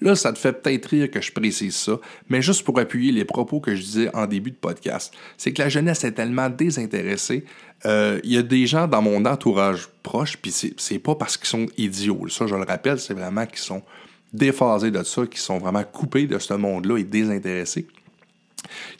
Là, 0.00 0.14
ça 0.14 0.32
te 0.32 0.38
fait 0.38 0.52
peut-être 0.52 0.86
rire 0.86 1.10
que 1.10 1.20
je 1.20 1.32
précise 1.32 1.76
ça, 1.76 1.98
mais 2.28 2.40
juste 2.42 2.64
pour 2.64 2.78
appuyer 2.78 3.12
les 3.12 3.24
propos 3.24 3.60
que 3.60 3.74
je 3.74 3.82
disais 3.82 4.14
en 4.14 4.26
début 4.26 4.50
de 4.50 4.56
podcast, 4.56 5.12
c'est 5.36 5.52
que 5.52 5.62
la 5.62 5.68
jeunesse 5.68 6.04
est 6.04 6.12
tellement 6.12 6.48
désintéressée. 6.48 7.44
Il 7.84 8.20
y 8.24 8.36
a 8.36 8.42
des 8.42 8.66
gens 8.66 8.86
dans 8.86 9.02
mon 9.02 9.24
entourage 9.24 9.88
proche, 10.02 10.36
puis 10.36 10.52
c'est 10.76 10.98
pas 10.98 11.14
parce 11.14 11.36
qu'ils 11.36 11.48
sont 11.48 11.66
idiots. 11.76 12.28
Ça, 12.28 12.46
je 12.46 12.54
le 12.54 12.64
rappelle, 12.64 12.98
c'est 12.98 13.14
vraiment 13.14 13.46
qu'ils 13.46 13.58
sont 13.58 13.82
déphasés 14.32 14.90
de 14.90 15.02
ça, 15.02 15.26
qui 15.26 15.38
sont 15.38 15.58
vraiment 15.58 15.82
coupés 15.82 16.26
de 16.26 16.38
ce 16.38 16.54
monde-là 16.54 16.98
et 16.98 17.04
désintéressés, 17.04 17.86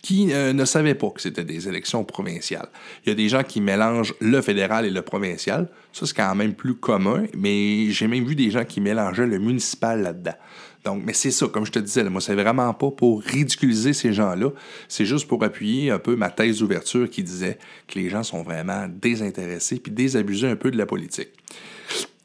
qui 0.02 0.33
euh, 0.33 0.52
ne 0.52 0.64
savaient 0.64 0.95
pas 0.95 1.11
que 1.11 1.21
c'était 1.21 1.45
des 1.45 1.69
élections 1.69 2.05
provinciales. 2.05 2.69
Il 3.05 3.11
y 3.11 3.12
a 3.12 3.14
des 3.14 3.29
gens 3.29 3.43
qui 3.43 3.61
mélangent 3.61 4.14
le 4.21 4.40
fédéral 4.40 4.87
et 4.87 4.90
le 4.90 5.02
provincial. 5.02 5.69
Ça, 5.93 6.07
c'est 6.07 6.17
quand 6.17 6.35
même 6.35 6.55
plus 6.55 6.75
commun, 6.75 7.25
mais 7.37 7.90
j'ai 7.90 8.07
même 8.07 8.25
vu 8.25 8.35
des 8.35 8.50
gens 8.50 8.64
qui 8.64 8.81
mélangeaient 8.81 9.26
le 9.26 9.38
municipal 9.38 10.02
là-dedans. 10.02 10.37
Donc, 10.85 11.02
mais 11.05 11.12
c'est 11.12 11.31
ça, 11.31 11.47
comme 11.47 11.67
je 11.67 11.73
te 11.73 11.79
disais, 11.79 12.02
moi, 12.05 12.21
c'est 12.21 12.35
vraiment 12.35 12.73
pas 12.73 12.90
pour 12.90 13.23
ridiculiser 13.23 13.93
ces 13.93 14.12
gens-là. 14.14 14.50
C'est 14.88 15.05
juste 15.05 15.29
pour 15.29 15.45
appuyer 15.45 15.90
un 15.90 15.99
peu 15.99 16.17
ma 16.17 16.31
thèse 16.31 16.61
d'ouverture 16.61 17.09
qui 17.11 17.23
disait 17.23 17.59
que 17.87 17.99
les 17.99 18.09
gens 18.09 18.23
sont 18.23 18.43
vraiment 18.43 18.87
désintéressés 18.88 19.79
puis 19.79 19.93
désabusés 19.93 20.49
un 20.49 20.57
peu 20.57 20.71
de 20.71 20.79
la 20.79 20.87
politique. 20.87 21.31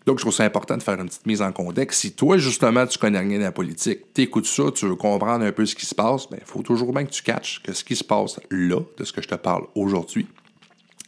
Donc, 0.06 0.20
je 0.20 0.24
trouve 0.24 0.34
ça 0.34 0.44
important 0.44 0.78
de 0.78 0.84
faire 0.84 1.00
une 1.00 1.08
petite 1.08 1.26
mise 1.26 1.42
en 1.42 1.52
contexte. 1.52 2.02
Si 2.02 2.12
toi, 2.12 2.38
justement, 2.38 2.86
tu 2.86 3.00
connais 3.00 3.20
rien 3.20 3.40
de 3.40 3.44
la 3.44 3.52
politique, 3.52 4.14
tu 4.14 4.22
écoutes 4.22 4.46
ça, 4.46 4.64
tu 4.74 4.86
veux 4.88 4.96
comprendre 4.96 5.44
un 5.44 5.52
peu 5.52 5.66
ce 5.66 5.74
qui 5.74 5.86
se 5.86 5.96
passe, 5.96 6.28
il 6.30 6.38
ben, 6.38 6.42
faut 6.46 6.62
toujours 6.62 6.94
bien 6.94 7.06
que 7.06 7.12
tu 7.12 7.24
catches 7.24 7.62
que 7.64 7.74
ce 7.74 7.84
qui 7.84 7.96
se 7.96 8.04
passe 8.04 8.40
là, 8.52 8.82
de 8.98 9.04
ce 9.04 9.12
que 9.12 9.22
je 9.22 9.28
te 9.28 9.36
parle 9.36 9.66
aujourd'hui, 9.74 10.28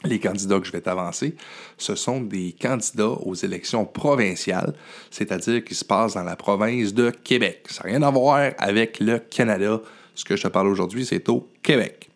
les 0.04 0.20
candidats 0.20 0.60
que 0.60 0.66
je 0.66 0.72
vais 0.72 0.82
t'avancer, 0.82 1.36
ce 1.78 1.96
sont 1.96 2.22
des 2.22 2.56
candidats 2.60 3.10
aux 3.10 3.36
élections 3.36 3.86
provinciales, 3.86 4.74
c'est-à-dire 5.12 5.64
qui 5.64 5.76
se 5.76 5.86
passent 5.86 6.16
dans 6.16 6.24
la 6.24 6.36
province 6.36 6.94
de 6.94 7.12
Québec. 7.12 7.68
Ça 7.70 7.84
n'a 7.84 7.92
rien 7.92 8.02
à 8.02 8.10
voir 8.10 8.52
avec 8.58 9.00
le 9.00 9.20
Canada. 9.20 9.82
Ce 10.16 10.26
que 10.26 10.36
je 10.36 10.44
te 10.44 10.48
parle 10.48 10.68
aujourd'hui, 10.68 11.06
c'est 11.06 11.30
au 11.30 11.48
Québec. 11.62 12.10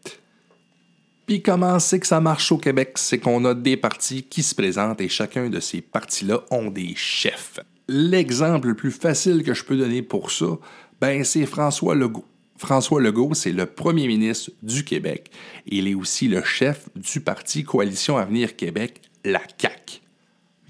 Puis 1.26 1.42
comment 1.42 1.80
c'est 1.80 2.00
que 2.00 2.08
ça 2.08 2.20
marche 2.20 2.52
au 2.52 2.58
Québec? 2.58 2.94
C'est 2.96 3.20
qu'on 3.20 3.46
a 3.46 3.54
des 3.54 3.78
partis 3.78 4.24
qui 4.24 4.44
se 4.44 4.56
présentent 4.56 5.02
et 5.02 5.10
chacun 5.10 5.50
de 5.50 5.60
ces 5.60 5.82
partis-là 5.82 6.42
ont 6.52 6.70
des 6.70 6.94
chefs. 6.96 7.60
L'exemple 7.88 8.70
le 8.70 8.76
plus 8.76 8.92
facile 8.92 9.44
que 9.44 9.54
je 9.54 9.64
peux 9.64 9.78
donner 9.78 10.02
pour 10.02 10.32
ça, 10.32 10.58
ben 11.00 11.24
c'est 11.24 11.46
François 11.46 11.96
Legault. 11.96 12.26
François 12.58 13.02
Legault, 13.02 13.34
c'est 13.34 13.52
le 13.52 13.66
premier 13.66 14.08
ministre 14.08 14.52
du 14.62 14.84
Québec. 14.84 15.32
Il 15.66 15.88
est 15.88 15.96
aussi 15.96 16.28
le 16.28 16.44
chef 16.44 16.90
du 16.96 17.20
parti 17.20 17.64
Coalition 17.64 18.18
Avenir 18.18 18.56
Québec, 18.56 19.02
la 19.26 19.42
CAQ. 19.58 20.01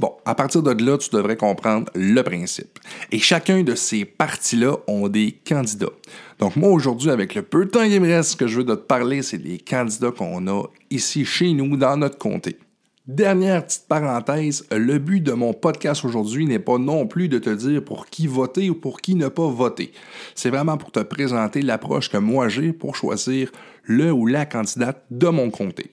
Bon, 0.01 0.13
à 0.25 0.34
partir 0.34 0.63
de 0.63 0.84
là, 0.84 0.98
tu 0.98 1.12
devrais 1.12 1.38
comprendre 1.38 1.86
le 1.93 2.24
principe. 2.24 2.79
Et 3.12 3.20
chacun 3.20 3.62
de 3.62 3.75
ces 3.75 4.03
partis-là 4.03 4.77
ont 4.88 5.08
des 5.08 5.31
candidats. 5.48 5.93
Donc 6.39 6.55
moi, 6.55 6.72
aujourd'hui, 6.72 7.12
avec 7.12 7.36
le 7.36 7.43
peu 7.43 7.65
de 7.65 7.70
temps 7.70 7.84
qu'il 7.84 8.01
me 8.01 8.08
reste, 8.08 8.31
ce 8.31 8.36
que 8.36 8.48
je 8.48 8.58
veux 8.58 8.65
te 8.65 8.72
parler, 8.72 9.22
c'est 9.22 9.38
des 9.38 9.60
candidats 9.60 10.10
qu'on 10.10 10.48
a 10.48 10.63
ici 10.89 11.24
chez 11.24 11.53
nous, 11.53 11.77
dans 11.77 11.98
notre 11.98 12.17
comté. 12.17 12.58
Dernière 13.05 13.63
petite 13.63 13.86
parenthèse, 13.88 14.65
le 14.72 14.98
but 14.98 15.22
de 15.22 15.34
mon 15.34 15.53
podcast 15.53 16.03
aujourd'hui 16.03 16.48
n'est 16.48 16.58
pas 16.58 16.79
non 16.79 17.05
plus 17.05 17.29
de 17.29 17.38
te 17.38 17.51
dire 17.51 17.86
pour 17.86 18.08
qui 18.08 18.25
voter 18.25 18.72
ou 18.72 18.74
pour 18.74 19.01
qui 19.01 19.13
ne 19.13 19.27
pas 19.27 19.50
voter. 19.50 19.91
C'est 20.34 20.50
vraiment 20.50 20.77
pour 20.77 20.91
te 20.91 21.01
présenter 21.01 21.62
l'approche 21.62 22.10
que 22.10 22.17
moi 22.17 22.50
j'ai 22.50 22.74
pour 22.74 22.96
choisir 22.96 23.51
le 23.84 24.12
ou 24.12 24.25
la 24.25 24.48
candidate 24.48 25.03
de 25.12 25.27
mon 25.27 25.51
comté. 25.51 25.91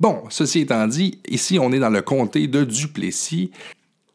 Bon, 0.00 0.22
ceci 0.28 0.60
étant 0.60 0.86
dit, 0.86 1.18
ici 1.28 1.58
on 1.58 1.72
est 1.72 1.80
dans 1.80 1.90
le 1.90 2.02
comté 2.02 2.46
de 2.46 2.62
Duplessis 2.62 3.50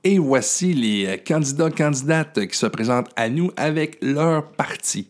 et 0.06 0.18
voici 0.18 0.74
les 0.74 1.22
candidats 1.28 1.70
candidates 1.70 2.48
qui 2.48 2.58
se 2.58 2.68
présentent 2.68 3.10
à 3.18 3.28
nous 3.28 3.52
avec 3.58 3.98
leur 4.02 4.50
parti. 4.54 5.10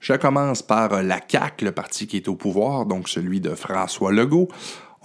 Je 0.00 0.14
commence 0.14 0.62
par 0.62 1.02
la 1.02 1.20
CAQ, 1.28 1.66
le 1.66 1.72
parti 1.72 2.06
qui 2.06 2.16
est 2.16 2.28
au 2.28 2.36
pouvoir, 2.36 2.86
donc 2.86 3.10
celui 3.10 3.42
de 3.42 3.50
François 3.50 4.12
Legault. 4.12 4.48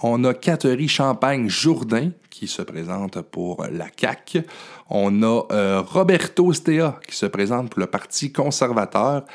On 0.02 0.24
a 0.24 0.32
Catherine 0.32 0.88
Champagne-Jourdain 0.88 2.12
qui 2.30 2.48
se 2.48 2.62
présente 2.62 3.20
pour 3.20 3.66
la 3.70 3.88
CAQ. 3.94 4.46
On 4.88 5.22
a 5.22 5.42
euh, 5.52 5.82
Roberto 5.82 6.50
Stea 6.54 6.92
qui 7.06 7.14
se 7.14 7.26
présente 7.26 7.68
pour 7.68 7.80
le 7.80 7.86
Parti 7.88 8.32
conservateur. 8.32 9.26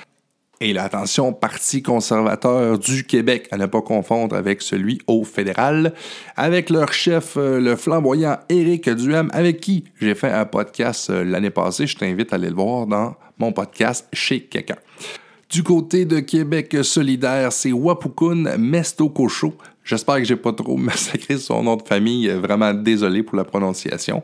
Et 0.62 0.72
l'attention, 0.72 1.34
Parti 1.34 1.82
conservateur 1.82 2.80
du 2.80 3.04
Québec, 3.04 3.48
à 3.52 3.58
ne 3.58 3.66
pas 3.66 3.82
confondre 3.82 4.36
avec 4.36 4.62
celui 4.62 5.00
au 5.06 5.26
fédéral, 5.26 5.94
avec 6.38 6.70
leur 6.70 6.94
chef, 6.94 7.36
euh, 7.36 7.60
le 7.60 7.76
flamboyant 7.76 8.38
Éric 8.48 8.90
Duham, 8.90 9.30
avec 9.34 9.60
qui 9.60 9.84
j'ai 10.00 10.16
fait 10.16 10.32
un 10.32 10.46
podcast 10.46 11.10
euh, 11.10 11.26
l'année 11.26 11.50
passée. 11.50 11.88
Je 11.88 11.98
t'invite 11.98 12.32
à 12.32 12.38
aller 12.38 12.50
le 12.50 12.56
voir 12.56 12.88
dans 12.88 13.16
mon 13.38 13.52
podcast 13.52 14.08
chez 14.14 14.42
quelqu'un. 14.44 14.78
Du 15.50 15.62
côté 15.62 16.06
de 16.06 16.20
Québec 16.22 16.78
solidaire, 16.84 17.52
c'est 17.52 17.74
Wapukun 17.74 18.58
Mesto 18.58 19.14
J'espère 19.84 20.18
que 20.18 20.24
j'ai 20.24 20.38
pas 20.38 20.54
trop 20.54 20.78
massacré 20.78 21.38
son 21.38 21.64
nom 21.64 21.76
de 21.76 21.84
famille. 21.84 22.30
Vraiment 22.30 22.74
désolé 22.74 23.24
pour 23.24 23.36
la 23.36 23.44
prononciation. 23.44 24.24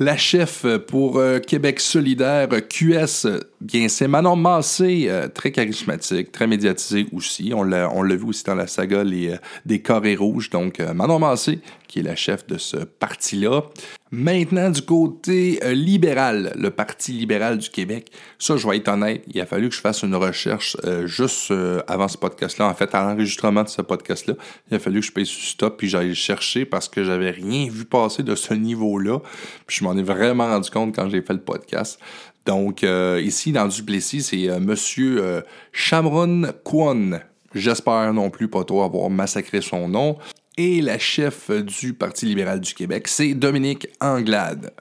La 0.00 0.16
chef 0.16 0.66
pour 0.88 1.18
euh, 1.18 1.38
Québec 1.38 1.78
solidaire 1.78 2.48
QS, 2.68 3.26
bien 3.60 3.88
c'est 3.88 4.08
Manon 4.08 4.36
Massé, 4.36 5.06
euh, 5.08 5.28
très 5.28 5.52
charismatique, 5.52 6.32
très 6.32 6.46
médiatisé 6.46 7.06
aussi. 7.12 7.52
On 7.54 7.62
l'a, 7.62 7.90
on 7.92 8.02
vu 8.02 8.24
aussi 8.24 8.44
dans 8.44 8.54
la 8.54 8.66
saga 8.66 8.98
euh, 8.98 9.36
des 9.66 9.82
Carrés 9.82 10.16
Rouges. 10.16 10.50
Donc 10.50 10.78
Manon 10.78 11.18
Massé, 11.18 11.60
qui 11.90 11.98
est 11.98 12.02
la 12.02 12.16
chef 12.16 12.46
de 12.46 12.56
ce 12.56 12.76
parti-là. 12.76 13.64
Maintenant, 14.12 14.70
du 14.70 14.82
côté 14.82 15.60
euh, 15.64 15.72
libéral, 15.72 16.52
le 16.56 16.70
Parti 16.70 17.12
libéral 17.12 17.58
du 17.58 17.70
Québec, 17.70 18.10
ça, 18.40 18.56
je 18.56 18.66
vais 18.66 18.78
être 18.78 18.88
honnête, 18.88 19.22
il 19.32 19.40
a 19.40 19.46
fallu 19.46 19.68
que 19.68 19.74
je 19.74 19.80
fasse 19.80 20.02
une 20.02 20.16
recherche 20.16 20.76
euh, 20.82 21.06
juste 21.06 21.52
euh, 21.52 21.80
avant 21.86 22.08
ce 22.08 22.18
podcast-là, 22.18 22.66
en 22.66 22.74
fait, 22.74 22.92
à 22.92 23.02
l'enregistrement 23.02 23.62
de 23.62 23.68
ce 23.68 23.82
podcast-là. 23.82 24.34
Il 24.68 24.76
a 24.76 24.80
fallu 24.80 24.98
que 24.98 25.06
je 25.06 25.12
paye 25.12 25.26
sur 25.26 25.40
stop 25.40 25.78
puis 25.78 25.88
j'aille 25.88 26.16
chercher 26.16 26.64
parce 26.64 26.88
que 26.88 27.04
j'avais 27.04 27.30
rien 27.30 27.68
vu 27.70 27.84
passer 27.84 28.24
de 28.24 28.34
ce 28.34 28.52
niveau-là. 28.52 29.20
Puis 29.68 29.78
je 29.78 29.84
m'en 29.84 29.96
ai 29.96 30.02
vraiment 30.02 30.46
rendu 30.46 30.70
compte 30.70 30.94
quand 30.94 31.08
j'ai 31.08 31.22
fait 31.22 31.34
le 31.34 31.42
podcast. 31.42 32.00
Donc, 32.46 32.82
ici, 32.82 33.52
dans 33.52 33.68
Duplessis, 33.68 34.22
c'est 34.22 34.60
Monsieur 34.60 35.44
Chamron 35.72 36.52
Kwon. 36.64 37.20
J'espère 37.54 38.12
non 38.14 38.30
plus 38.30 38.48
pas 38.48 38.64
trop 38.64 38.82
avoir 38.82 39.10
massacré 39.10 39.60
son 39.60 39.88
nom 39.88 40.16
et 40.56 40.80
la 40.82 40.98
chef 40.98 41.50
du 41.50 41.94
Parti 41.94 42.26
libéral 42.26 42.60
du 42.60 42.74
Québec, 42.74 43.08
c'est 43.08 43.34
Dominique 43.34 43.88
Anglade. 44.00 44.72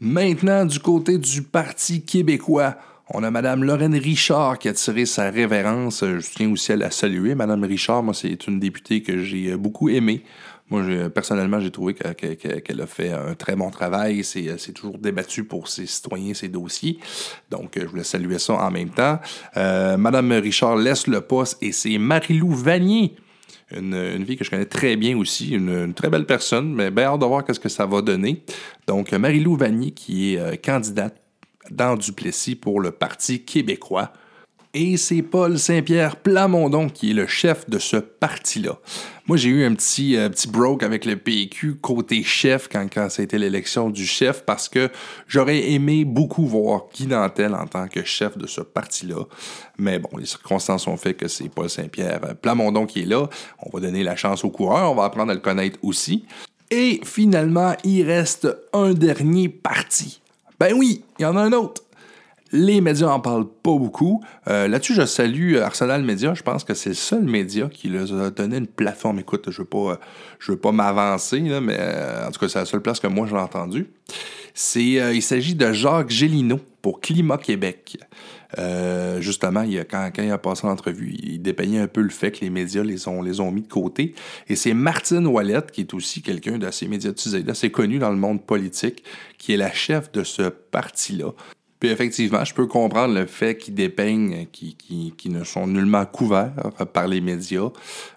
Maintenant, 0.00 0.64
du 0.64 0.78
côté 0.80 1.18
du 1.18 1.42
Parti 1.42 2.04
québécois, 2.04 2.76
on 3.10 3.22
a 3.22 3.30
Mme 3.30 3.64
Lorraine 3.64 3.96
Richard 3.96 4.58
qui 4.58 4.68
a 4.68 4.72
tiré 4.72 5.06
sa 5.06 5.30
révérence. 5.30 6.04
Je 6.04 6.26
tiens 6.34 6.50
aussi 6.50 6.72
à 6.72 6.76
la 6.76 6.90
saluer. 6.90 7.34
Mme 7.34 7.64
Richard, 7.64 8.02
moi, 8.02 8.14
c'est 8.14 8.46
une 8.46 8.60
députée 8.60 9.02
que 9.02 9.22
j'ai 9.22 9.56
beaucoup 9.56 9.88
aimée. 9.88 10.24
Moi, 10.70 10.82
personnellement, 11.10 11.60
j'ai 11.60 11.70
trouvé 11.70 11.94
qu'elle 11.94 12.80
a 12.80 12.86
fait 12.86 13.12
un 13.12 13.34
très 13.34 13.54
bon 13.54 13.70
travail. 13.70 14.24
C'est 14.24 14.72
toujours 14.72 14.98
débattu 14.98 15.44
pour 15.44 15.68
ses 15.68 15.86
citoyens, 15.86 16.32
ses 16.32 16.48
dossiers. 16.48 16.98
Donc, 17.50 17.78
je 17.78 17.86
voulais 17.86 18.04
saluer 18.04 18.38
ça 18.38 18.54
en 18.54 18.70
même 18.70 18.90
temps. 18.90 19.18
Euh, 19.56 19.96
Mme 19.98 20.32
Richard 20.32 20.76
laisse 20.76 21.06
le 21.06 21.20
poste 21.20 21.58
et 21.62 21.72
c'est 21.72 21.98
Marie-Lou 21.98 22.50
Vanier 22.50 23.14
une, 23.70 23.94
une, 23.94 24.26
fille 24.26 24.36
que 24.36 24.44
je 24.44 24.50
connais 24.50 24.66
très 24.66 24.96
bien 24.96 25.16
aussi, 25.16 25.50
une, 25.50 25.94
très 25.94 26.10
belle 26.10 26.26
personne, 26.26 26.72
mais 26.72 26.90
bien 26.90 27.04
hâte 27.04 27.20
de 27.20 27.26
voir 27.26 27.42
ce 27.48 27.58
que 27.58 27.68
ça 27.68 27.86
va 27.86 28.02
donner. 28.02 28.42
Donc, 28.86 29.12
Marie-Lou 29.12 29.56
Vanier, 29.56 29.90
qui 29.90 30.34
est 30.34 30.38
euh, 30.38 30.56
candidate 30.56 31.16
dans 31.70 31.96
Duplessis 31.96 32.56
pour 32.56 32.80
le 32.80 32.90
Parti 32.90 33.44
québécois. 33.44 34.12
Et 34.76 34.96
c'est 34.96 35.22
Paul 35.22 35.56
Saint-Pierre 35.56 36.16
Plamondon 36.16 36.88
qui 36.88 37.12
est 37.12 37.14
le 37.14 37.28
chef 37.28 37.70
de 37.70 37.78
ce 37.78 37.96
parti-là. 37.96 38.80
Moi, 39.28 39.36
j'ai 39.36 39.50
eu 39.50 39.64
un 39.64 39.72
petit, 39.72 40.16
euh, 40.16 40.28
petit 40.28 40.48
broke 40.48 40.82
avec 40.82 41.04
le 41.04 41.14
PQ 41.14 41.76
côté 41.76 42.24
chef 42.24 42.68
quand, 42.68 42.88
quand 42.92 43.08
c'était 43.08 43.38
l'élection 43.38 43.88
du 43.88 44.04
chef 44.04 44.44
parce 44.44 44.68
que 44.68 44.90
j'aurais 45.28 45.70
aimé 45.70 46.04
beaucoup 46.04 46.44
voir 46.44 46.86
Guy 46.92 47.06
Dantel 47.06 47.54
en 47.54 47.68
tant 47.68 47.86
que 47.86 48.02
chef 48.02 48.36
de 48.36 48.48
ce 48.48 48.62
parti-là. 48.62 49.22
Mais 49.78 50.00
bon, 50.00 50.10
les 50.18 50.26
circonstances 50.26 50.88
ont 50.88 50.96
fait 50.96 51.14
que 51.14 51.28
c'est 51.28 51.48
Paul 51.48 51.70
Saint-Pierre 51.70 52.34
Plamondon 52.42 52.84
qui 52.84 53.02
est 53.02 53.06
là. 53.06 53.28
On 53.62 53.70
va 53.70 53.78
donner 53.78 54.02
la 54.02 54.16
chance 54.16 54.44
au 54.44 54.50
coureur, 54.50 54.90
on 54.90 54.96
va 54.96 55.04
apprendre 55.04 55.30
à 55.30 55.34
le 55.34 55.40
connaître 55.40 55.78
aussi. 55.82 56.24
Et 56.72 57.00
finalement, 57.04 57.76
il 57.84 58.02
reste 58.02 58.48
un 58.72 58.92
dernier 58.92 59.48
parti. 59.48 60.20
Ben 60.58 60.72
oui, 60.76 61.04
il 61.18 61.22
y 61.22 61.26
en 61.26 61.36
a 61.36 61.42
un 61.42 61.52
autre. 61.52 61.83
Les 62.56 62.80
médias 62.80 63.08
en 63.08 63.18
parlent 63.18 63.48
pas 63.48 63.76
beaucoup. 63.76 64.22
Euh, 64.46 64.68
là-dessus, 64.68 64.94
je 64.94 65.04
salue 65.04 65.56
Arsenal 65.56 66.04
Média. 66.04 66.34
Je 66.34 66.42
pense 66.44 66.62
que 66.62 66.72
c'est 66.72 66.90
le 66.90 66.94
seul 66.94 67.24
média 67.24 67.68
qui 67.68 67.88
leur 67.88 68.14
a 68.14 68.30
donné 68.30 68.58
une 68.58 68.68
plateforme. 68.68 69.18
Écoute, 69.18 69.50
je 69.50 69.58
veux 69.62 69.64
pas, 69.64 69.98
je 70.38 70.52
veux 70.52 70.58
pas 70.58 70.70
m'avancer, 70.70 71.40
mais 71.40 71.76
euh, 71.76 72.28
en 72.28 72.30
tout 72.30 72.38
cas, 72.38 72.48
c'est 72.48 72.60
la 72.60 72.64
seule 72.64 72.80
place 72.80 73.00
que 73.00 73.08
moi 73.08 73.26
j'ai 73.28 73.34
entendu. 73.34 73.88
C'est, 74.54 75.00
euh, 75.00 75.12
il 75.12 75.20
s'agit 75.20 75.56
de 75.56 75.72
Jacques 75.72 76.10
Gélino 76.10 76.60
pour 76.80 77.00
Climat 77.00 77.38
Québec. 77.38 77.98
justement, 79.18 79.62
il 79.62 79.76
a, 79.80 79.84
quand, 79.84 80.12
il 80.18 80.30
a 80.30 80.38
passé 80.38 80.68
l'entrevue, 80.68 81.12
il 81.20 81.42
dépeignait 81.42 81.80
un 81.80 81.88
peu 81.88 82.02
le 82.02 82.10
fait 82.10 82.30
que 82.30 82.42
les 82.42 82.50
médias 82.50 82.84
les 82.84 83.08
ont, 83.08 83.50
mis 83.50 83.62
de 83.62 83.68
côté. 83.68 84.14
Et 84.46 84.54
c'est 84.54 84.74
Martine 84.74 85.26
Ouellette, 85.26 85.72
qui 85.72 85.80
est 85.80 85.92
aussi 85.92 86.22
quelqu'un 86.22 86.58
d'assez 86.58 86.86
médiatisé, 86.86 87.42
d'assez 87.42 87.72
connu 87.72 87.98
dans 87.98 88.10
le 88.10 88.16
monde 88.16 88.46
politique, 88.46 89.02
qui 89.38 89.54
est 89.54 89.56
la 89.56 89.72
chef 89.72 90.12
de 90.12 90.22
ce 90.22 90.42
parti-là. 90.42 91.32
Puis 91.84 91.92
effectivement, 91.92 92.42
je 92.46 92.54
peux 92.54 92.66
comprendre 92.66 93.12
le 93.12 93.26
fait 93.26 93.58
qu'ils 93.58 93.74
dépeignent, 93.74 94.46
qui, 94.50 94.74
qui, 94.74 95.28
ne 95.28 95.44
sont 95.44 95.66
nullement 95.66 96.06
couverts 96.06 96.54
par 96.94 97.06
les 97.06 97.20
médias. 97.20 97.68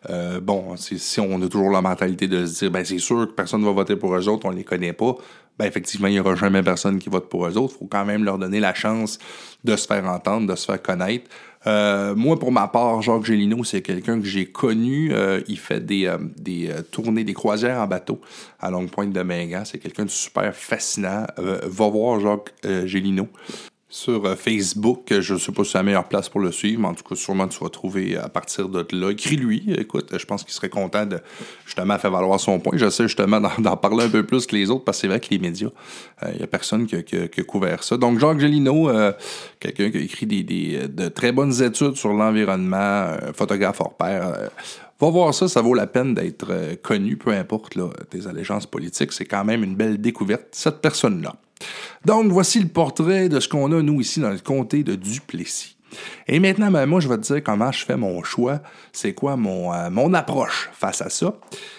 Euh, 0.09 0.39
bon, 0.39 0.77
si 0.77 1.19
on 1.19 1.41
a 1.41 1.49
toujours 1.49 1.71
la 1.71 1.81
mentalité 1.81 2.29
de 2.29 2.45
se 2.45 2.59
dire, 2.59 2.71
ben 2.71 2.85
c'est 2.85 2.97
sûr 2.97 3.27
que 3.27 3.33
personne 3.33 3.59
ne 3.59 3.65
va 3.65 3.73
voter 3.73 3.97
pour 3.97 4.15
eux 4.15 4.29
autres, 4.29 4.45
on 4.45 4.51
les 4.51 4.63
connaît 4.63 4.93
pas. 4.93 5.17
Ben 5.59 5.65
effectivement, 5.65 6.07
il 6.07 6.13
n'y 6.13 6.19
aura 6.21 6.35
jamais 6.35 6.63
personne 6.63 6.97
qui 6.97 7.09
vote 7.09 7.27
pour 7.27 7.45
eux 7.45 7.57
autres. 7.57 7.73
Il 7.75 7.79
faut 7.79 7.87
quand 7.87 8.05
même 8.05 8.23
leur 8.23 8.37
donner 8.37 8.61
la 8.61 8.73
chance 8.73 9.19
de 9.65 9.75
se 9.75 9.85
faire 9.85 10.05
entendre, 10.05 10.47
de 10.47 10.55
se 10.55 10.65
faire 10.65 10.81
connaître. 10.81 11.29
Euh, 11.67 12.15
moi, 12.15 12.39
pour 12.39 12.51
ma 12.51 12.67
part, 12.67 13.01
Jacques 13.01 13.25
Gélino, 13.25 13.63
c'est 13.63 13.81
quelqu'un 13.81 14.19
que 14.19 14.25
j'ai 14.25 14.45
connu. 14.45 15.13
Euh, 15.13 15.41
il 15.47 15.59
fait 15.59 15.85
des, 15.85 16.05
euh, 16.05 16.17
des 16.37 16.71
tournées, 16.91 17.25
des 17.25 17.33
croisières 17.33 17.81
en 17.81 17.87
bateau 17.87 18.21
à 18.59 18.71
Longue 18.71 18.89
Pointe 18.89 19.11
de 19.11 19.21
Mingan. 19.21 19.63
C'est 19.65 19.77
quelqu'un 19.77 20.05
de 20.05 20.09
super 20.09 20.55
fascinant. 20.55 21.25
va 21.37 21.87
voir 21.89 22.19
Jacques 22.19 22.53
Gélino 22.85 23.27
sur 23.89 24.25
euh, 24.25 24.35
Facebook. 24.35 25.05
Je 25.09 25.33
ne 25.33 25.39
sais 25.39 25.51
pas 25.51 25.63
si 25.63 25.71
c'est 25.71 25.77
la 25.77 25.83
meilleure 25.83 26.07
place 26.07 26.27
pour 26.27 26.41
le 26.41 26.51
suivre, 26.51 26.81
mais 26.81 26.87
en 26.87 26.93
tout 26.93 27.03
cas, 27.03 27.15
sûrement 27.15 27.47
tu 27.47 27.59
vas 27.63 27.69
trouver 27.69 28.17
à 28.17 28.27
partir 28.27 28.67
de 28.67 28.85
là. 28.91 29.11
Écris-lui. 29.11 29.73
Écoute, 29.77 30.13
je 30.17 30.25
pense 30.25 30.43
qu'il 30.43 30.53
serait 30.53 30.69
content 30.69 31.05
de 31.05 31.19
justement 31.65 31.97
faire 31.97 32.11
valoir 32.11 32.39
son 32.39 32.59
point. 32.59 32.77
J'essaie 32.77 33.03
justement 33.03 33.39
d'en 33.59 33.77
parler 33.77 34.05
un 34.05 34.09
peu 34.09 34.23
plus 34.23 34.45
que 34.45 34.55
les 34.55 34.69
autres 34.69 34.83
parce 34.83 34.97
que 34.97 35.01
c'est 35.01 35.07
vrai 35.07 35.19
que 35.19 35.29
les 35.31 35.39
médias, 35.39 35.69
il 36.21 36.27
euh, 36.27 36.37
n'y 36.37 36.43
a 36.43 36.47
personne 36.47 36.85
qui, 36.85 36.95
a 36.95 37.43
couvert 37.43 37.83
ça. 37.83 37.97
Donc, 37.97 38.19
Jacques 38.19 38.39
Gelino, 38.39 38.89
euh, 38.89 39.13
quelqu'un 39.59 39.89
qui 39.89 39.97
a 39.97 40.01
écrit 40.01 40.25
des, 40.25 40.87
de 40.87 41.07
très 41.07 41.31
bonnes 41.31 41.61
études 41.61 41.95
sur 41.95 42.13
l'environnement, 42.13 43.15
photographe 43.33 43.79
hors 43.79 43.95
pair. 43.95 44.49
Va 44.99 45.09
voir 45.09 45.33
ça, 45.33 45.47
ça 45.47 45.61
vaut 45.61 45.75
la 45.75 45.85
peine 45.85 46.15
d'être 46.15 46.81
connu, 46.81 47.17
peu 47.17 47.31
importe 47.31 47.77
tes 48.09 48.25
allégeances 48.25 48.65
politiques. 48.65 49.13
C'est 49.13 49.25
quand 49.25 49.45
même 49.45 49.63
une 49.63 49.75
belle 49.75 50.01
découverte, 50.01 50.47
cette 50.51 50.81
personne-là. 50.81 51.35
Donc, 52.05 52.31
voici 52.31 52.59
le 52.59 52.67
portrait 52.67 53.29
de 53.29 53.39
ce 53.39 53.47
qu'on 53.47 53.71
a, 53.71 53.81
nous, 53.81 54.01
ici, 54.01 54.19
dans 54.19 54.29
le 54.29 54.39
comté 54.39 54.83
de 54.83 54.95
Duplessis. 54.95 55.77
Et 56.27 56.39
maintenant, 56.39 56.69
ben, 56.71 56.85
moi, 56.85 56.99
je 56.99 57.07
vais 57.07 57.17
te 57.17 57.33
dire 57.33 57.43
comment 57.43 57.71
je 57.71 57.85
fais 57.85 57.97
mon 57.97 58.23
choix. 58.23 58.61
C'est 58.91 59.13
quoi 59.13 59.35
mon, 59.37 59.73
euh, 59.73 60.13
approche 60.13 60.69
face 60.73 61.01
à 61.01 61.09
ça? 61.09 61.35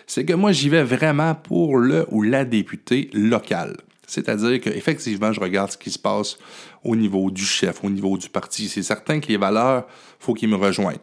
C'est 0.06 0.25
que 0.25 0.32
moi, 0.32 0.52
j'y 0.52 0.68
vais 0.68 0.82
vraiment 0.82 1.35
pour 1.35 1.76
le 1.76 2.06
ou 2.11 2.23
la 2.23 2.44
députée 2.44 3.11
locale. 3.12 3.76
C'est-à-dire 4.06 4.61
qu'effectivement, 4.61 5.32
je 5.32 5.40
regarde 5.40 5.70
ce 5.70 5.76
qui 5.76 5.90
se 5.90 5.99
passe 5.99 6.38
au 6.82 6.97
niveau 6.97 7.30
du 7.30 7.44
chef, 7.44 7.85
au 7.85 7.90
niveau 7.90 8.16
du 8.16 8.30
parti. 8.30 8.68
C'est 8.68 8.82
certain 8.82 9.20
que 9.20 9.28
les 9.28 9.37
valeurs, 9.37 9.87
faut 10.18 10.32
qu'ils 10.32 10.49
me 10.49 10.56
rejoignent. 10.56 10.99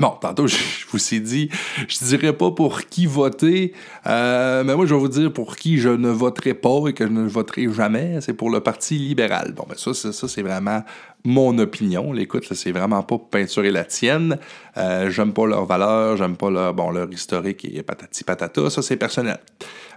Bon, 0.00 0.10
tantôt, 0.20 0.46
je 0.48 0.56
vous 0.90 1.14
ai 1.14 1.20
dit, 1.20 1.48
je 1.88 2.04
dirais 2.04 2.32
pas 2.32 2.50
pour 2.50 2.82
qui 2.82 3.06
voter, 3.06 3.72
euh, 4.06 4.64
mais 4.64 4.74
moi, 4.74 4.86
je 4.86 4.94
vais 4.94 5.00
vous 5.00 5.08
dire 5.08 5.32
pour 5.32 5.56
qui 5.56 5.78
je 5.78 5.88
ne 5.88 6.08
voterai 6.08 6.54
pas 6.54 6.88
et 6.88 6.92
que 6.92 7.06
je 7.06 7.12
ne 7.12 7.28
voterai 7.28 7.72
jamais. 7.72 8.20
C'est 8.20 8.34
pour 8.34 8.50
le 8.50 8.60
Parti 8.60 8.98
libéral. 8.98 9.52
Bon, 9.52 9.64
ben 9.68 9.76
ça, 9.76 9.94
ça, 9.94 10.28
c'est 10.28 10.42
vraiment 10.42 10.82
mon 11.24 11.56
opinion. 11.58 12.12
L'écoute, 12.12 12.52
c'est 12.52 12.72
vraiment 12.72 13.02
pas 13.02 13.18
peinturer 13.18 13.70
la 13.70 13.84
tienne. 13.84 14.38
Euh, 14.76 15.10
j'aime 15.10 15.32
pas 15.32 15.46
leurs 15.46 15.64
valeurs, 15.64 16.16
j'aime 16.16 16.36
pas 16.36 16.50
leur, 16.50 16.74
bon, 16.74 16.90
leur 16.90 17.10
historique 17.12 17.64
et 17.64 17.82
patati 17.82 18.24
patata. 18.24 18.70
Ça, 18.70 18.82
c'est 18.82 18.96
personnel. 18.96 19.38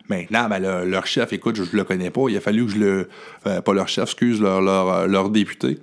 Maintenant, 0.10 0.48
ben, 0.48 0.60
leur 0.86 1.08
chef, 1.08 1.34
écoute, 1.34 1.56
je, 1.56 1.64
le 1.76 1.84
connais 1.84 2.12
pas. 2.12 2.30
Il 2.30 2.38
a 2.38 2.42
fallu 2.42 2.66
que 2.66 2.72
je 2.72 2.78
le... 2.78 3.10
Euh, 3.48 3.62
pas 3.62 3.74
leur 3.74 3.88
chef, 3.88 4.04
excuse, 4.04 4.40
leur, 4.40 4.62
leur, 4.62 5.08
leur 5.08 5.30
député 5.30 5.80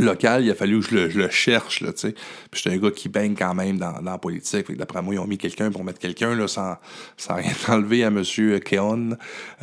local, 0.00 0.44
il 0.44 0.50
a 0.50 0.54
fallu 0.54 0.80
que 0.80 1.08
je 1.08 1.18
le, 1.18 1.30
cherche, 1.30 1.80
là, 1.80 1.92
tu 1.92 2.00
sais. 2.00 2.14
Puis 2.50 2.62
j'étais 2.62 2.76
un 2.76 2.78
gars 2.78 2.90
qui 2.90 3.08
baigne 3.08 3.34
quand 3.34 3.54
même 3.54 3.78
dans, 3.78 3.92
dans 3.92 4.12
la 4.12 4.18
politique. 4.18 4.74
D'après 4.76 5.02
moi, 5.02 5.14
ils 5.14 5.18
ont 5.18 5.26
mis 5.26 5.38
quelqu'un 5.38 5.70
pour 5.70 5.84
mettre 5.84 5.98
quelqu'un, 5.98 6.34
là, 6.34 6.48
sans, 6.48 6.76
sans 7.16 7.34
rien 7.34 7.52
enlever 7.68 8.04
à 8.04 8.08
M. 8.08 8.22
Keon. 8.60 9.10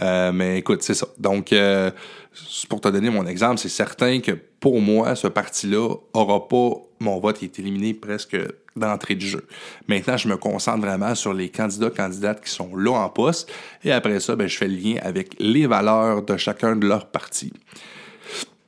Euh, 0.01 0.32
mais 0.32 0.60
écoute, 0.60 0.82
c'est 0.84 0.94
ça. 0.94 1.08
Donc, 1.17 1.53
euh, 1.53 1.91
pour 2.70 2.82
te 2.82 2.88
donner 2.88 3.10
mon 3.10 3.25
exemple, 3.25 3.58
c'est 3.58 3.70
certain 3.70 4.20
que 4.20 4.32
pour 4.60 4.82
moi, 4.82 5.15
ce 5.15 5.27
parti-là 5.27 5.96
aura 6.13 6.48
pas 6.48 6.72
mon 7.00 7.20
vote 7.20 7.38
qui 7.38 7.46
est 7.46 7.60
éliminé 7.60 7.94
presque 7.94 8.38
d'entrée 8.75 9.15
du 9.15 9.27
jeu. 9.27 9.46
Maintenant, 9.88 10.17
je 10.17 10.27
me 10.27 10.38
concentre 10.38 10.86
vraiment 10.86 11.15
sur 11.15 11.34
les 11.34 11.50
candidats, 11.50 11.89
candidates 11.89 12.44
qui 12.44 12.51
sont 12.51 12.75
là 12.75 12.91
en 12.91 13.10
poste. 13.10 13.51
Et 13.84 13.91
après 13.91 14.20
ça, 14.20 14.36
ben, 14.36 14.48
je 14.48 14.58
fais 14.58 14.67
le 14.67 14.75
lien 14.75 14.96
avec 15.01 15.36
les 15.39 15.67
valeurs 15.67 16.24
de 16.24 16.38
chacun 16.38 16.75
de 16.75 16.88
leurs 16.88 17.08
partis. 17.08 17.53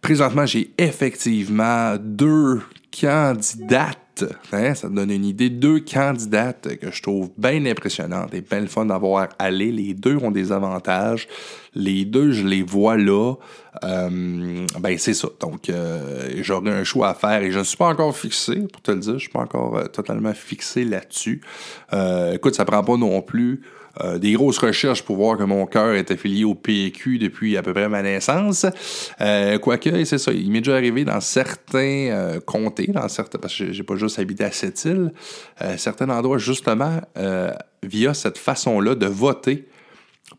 Présentement, 0.02 0.46
j'ai 0.46 0.74
effectivement 0.78 1.96
deux 2.00 2.62
candidates. 3.00 4.26
Hein, 4.52 4.74
ça 4.74 4.90
te 4.90 4.94
donne 4.94 5.12
une 5.12 5.26
idée. 5.26 5.50
Deux 5.50 5.80
candidates 5.80 6.78
que 6.78 6.92
je 6.92 7.02
trouve 7.02 7.30
bien 7.38 7.66
impressionnantes 7.66 8.34
et 8.34 8.42
bien 8.42 8.62
le 8.62 8.68
fun 8.68 8.86
d'avoir 8.86 9.30
allé. 9.40 9.72
Les 9.72 9.94
deux 9.94 10.18
ont 10.18 10.32
des 10.32 10.52
avantages. 10.52 11.28
Les 11.76 12.06
deux, 12.06 12.32
je 12.32 12.46
les 12.46 12.64
vois 12.64 12.98
là. 12.98 13.36
Euh, 13.84 14.66
ben, 14.80 14.98
c'est 14.98 15.14
ça. 15.14 15.30
Donc, 15.40 15.70
euh, 15.70 16.32
j'aurai 16.42 16.72
un 16.72 16.84
choix 16.84 17.10
à 17.10 17.14
faire 17.14 17.42
et 17.42 17.52
je 17.52 17.60
ne 17.60 17.64
suis 17.64 17.78
pas 17.78 17.88
encore 17.88 18.16
fixé, 18.16 18.56
pour 18.72 18.82
te 18.82 18.92
le 18.92 19.00
dire. 19.00 19.12
Je 19.12 19.16
ne 19.16 19.20
suis 19.20 19.30
pas 19.30 19.42
encore 19.42 19.78
euh, 19.78 19.86
totalement 19.86 20.34
fixé 20.34 20.84
là-dessus. 20.84 21.42
écoute, 22.34 22.56
ça 22.56 22.66
prend 22.66 22.84
pas 22.84 22.98
non 22.98 23.22
plus 23.22 23.62
euh, 24.02 24.18
des 24.18 24.34
grosses 24.34 24.60
recherches 24.60 25.04
pour 25.04 25.18
voir 25.18 25.38
que 25.38 25.44
mon 25.44 25.66
cœur 25.66 25.94
est 25.94 26.12
affilié 26.12 26.44
au 26.44 26.56
PQ 26.56 27.18
depuis 27.18 27.58
à 27.58 27.62
peu 27.62 27.74
près 27.74 27.90
ma 27.90 28.02
naissance. 28.02 28.66
Euh, 29.22 29.58
quoique, 29.60 30.04
c'est 30.06 30.18
ça, 30.18 30.32
il 30.32 30.52
m'est 30.52 30.62
déjà 30.62 30.76
arrivé 30.76 31.04
dans 31.06 31.22
certains 31.22 31.80
euh, 31.80 32.40
comtés, 32.40 32.88
dans 32.88 33.08
certains, 33.08 33.40
parce 33.40 33.58
que 33.58 33.72
j'ai 33.72 33.84
pas 33.84 33.96
juste 33.96 34.20
habité 34.20 34.44
à 34.44 34.52
cette 34.52 34.84
île, 34.86 35.12
certains 35.78 36.10
endroits 36.10 36.38
justement 36.38 37.02
via 37.84 38.14
cette 38.14 38.38
façon-là 38.38 38.96
de 38.96 39.06
voter 39.06 39.68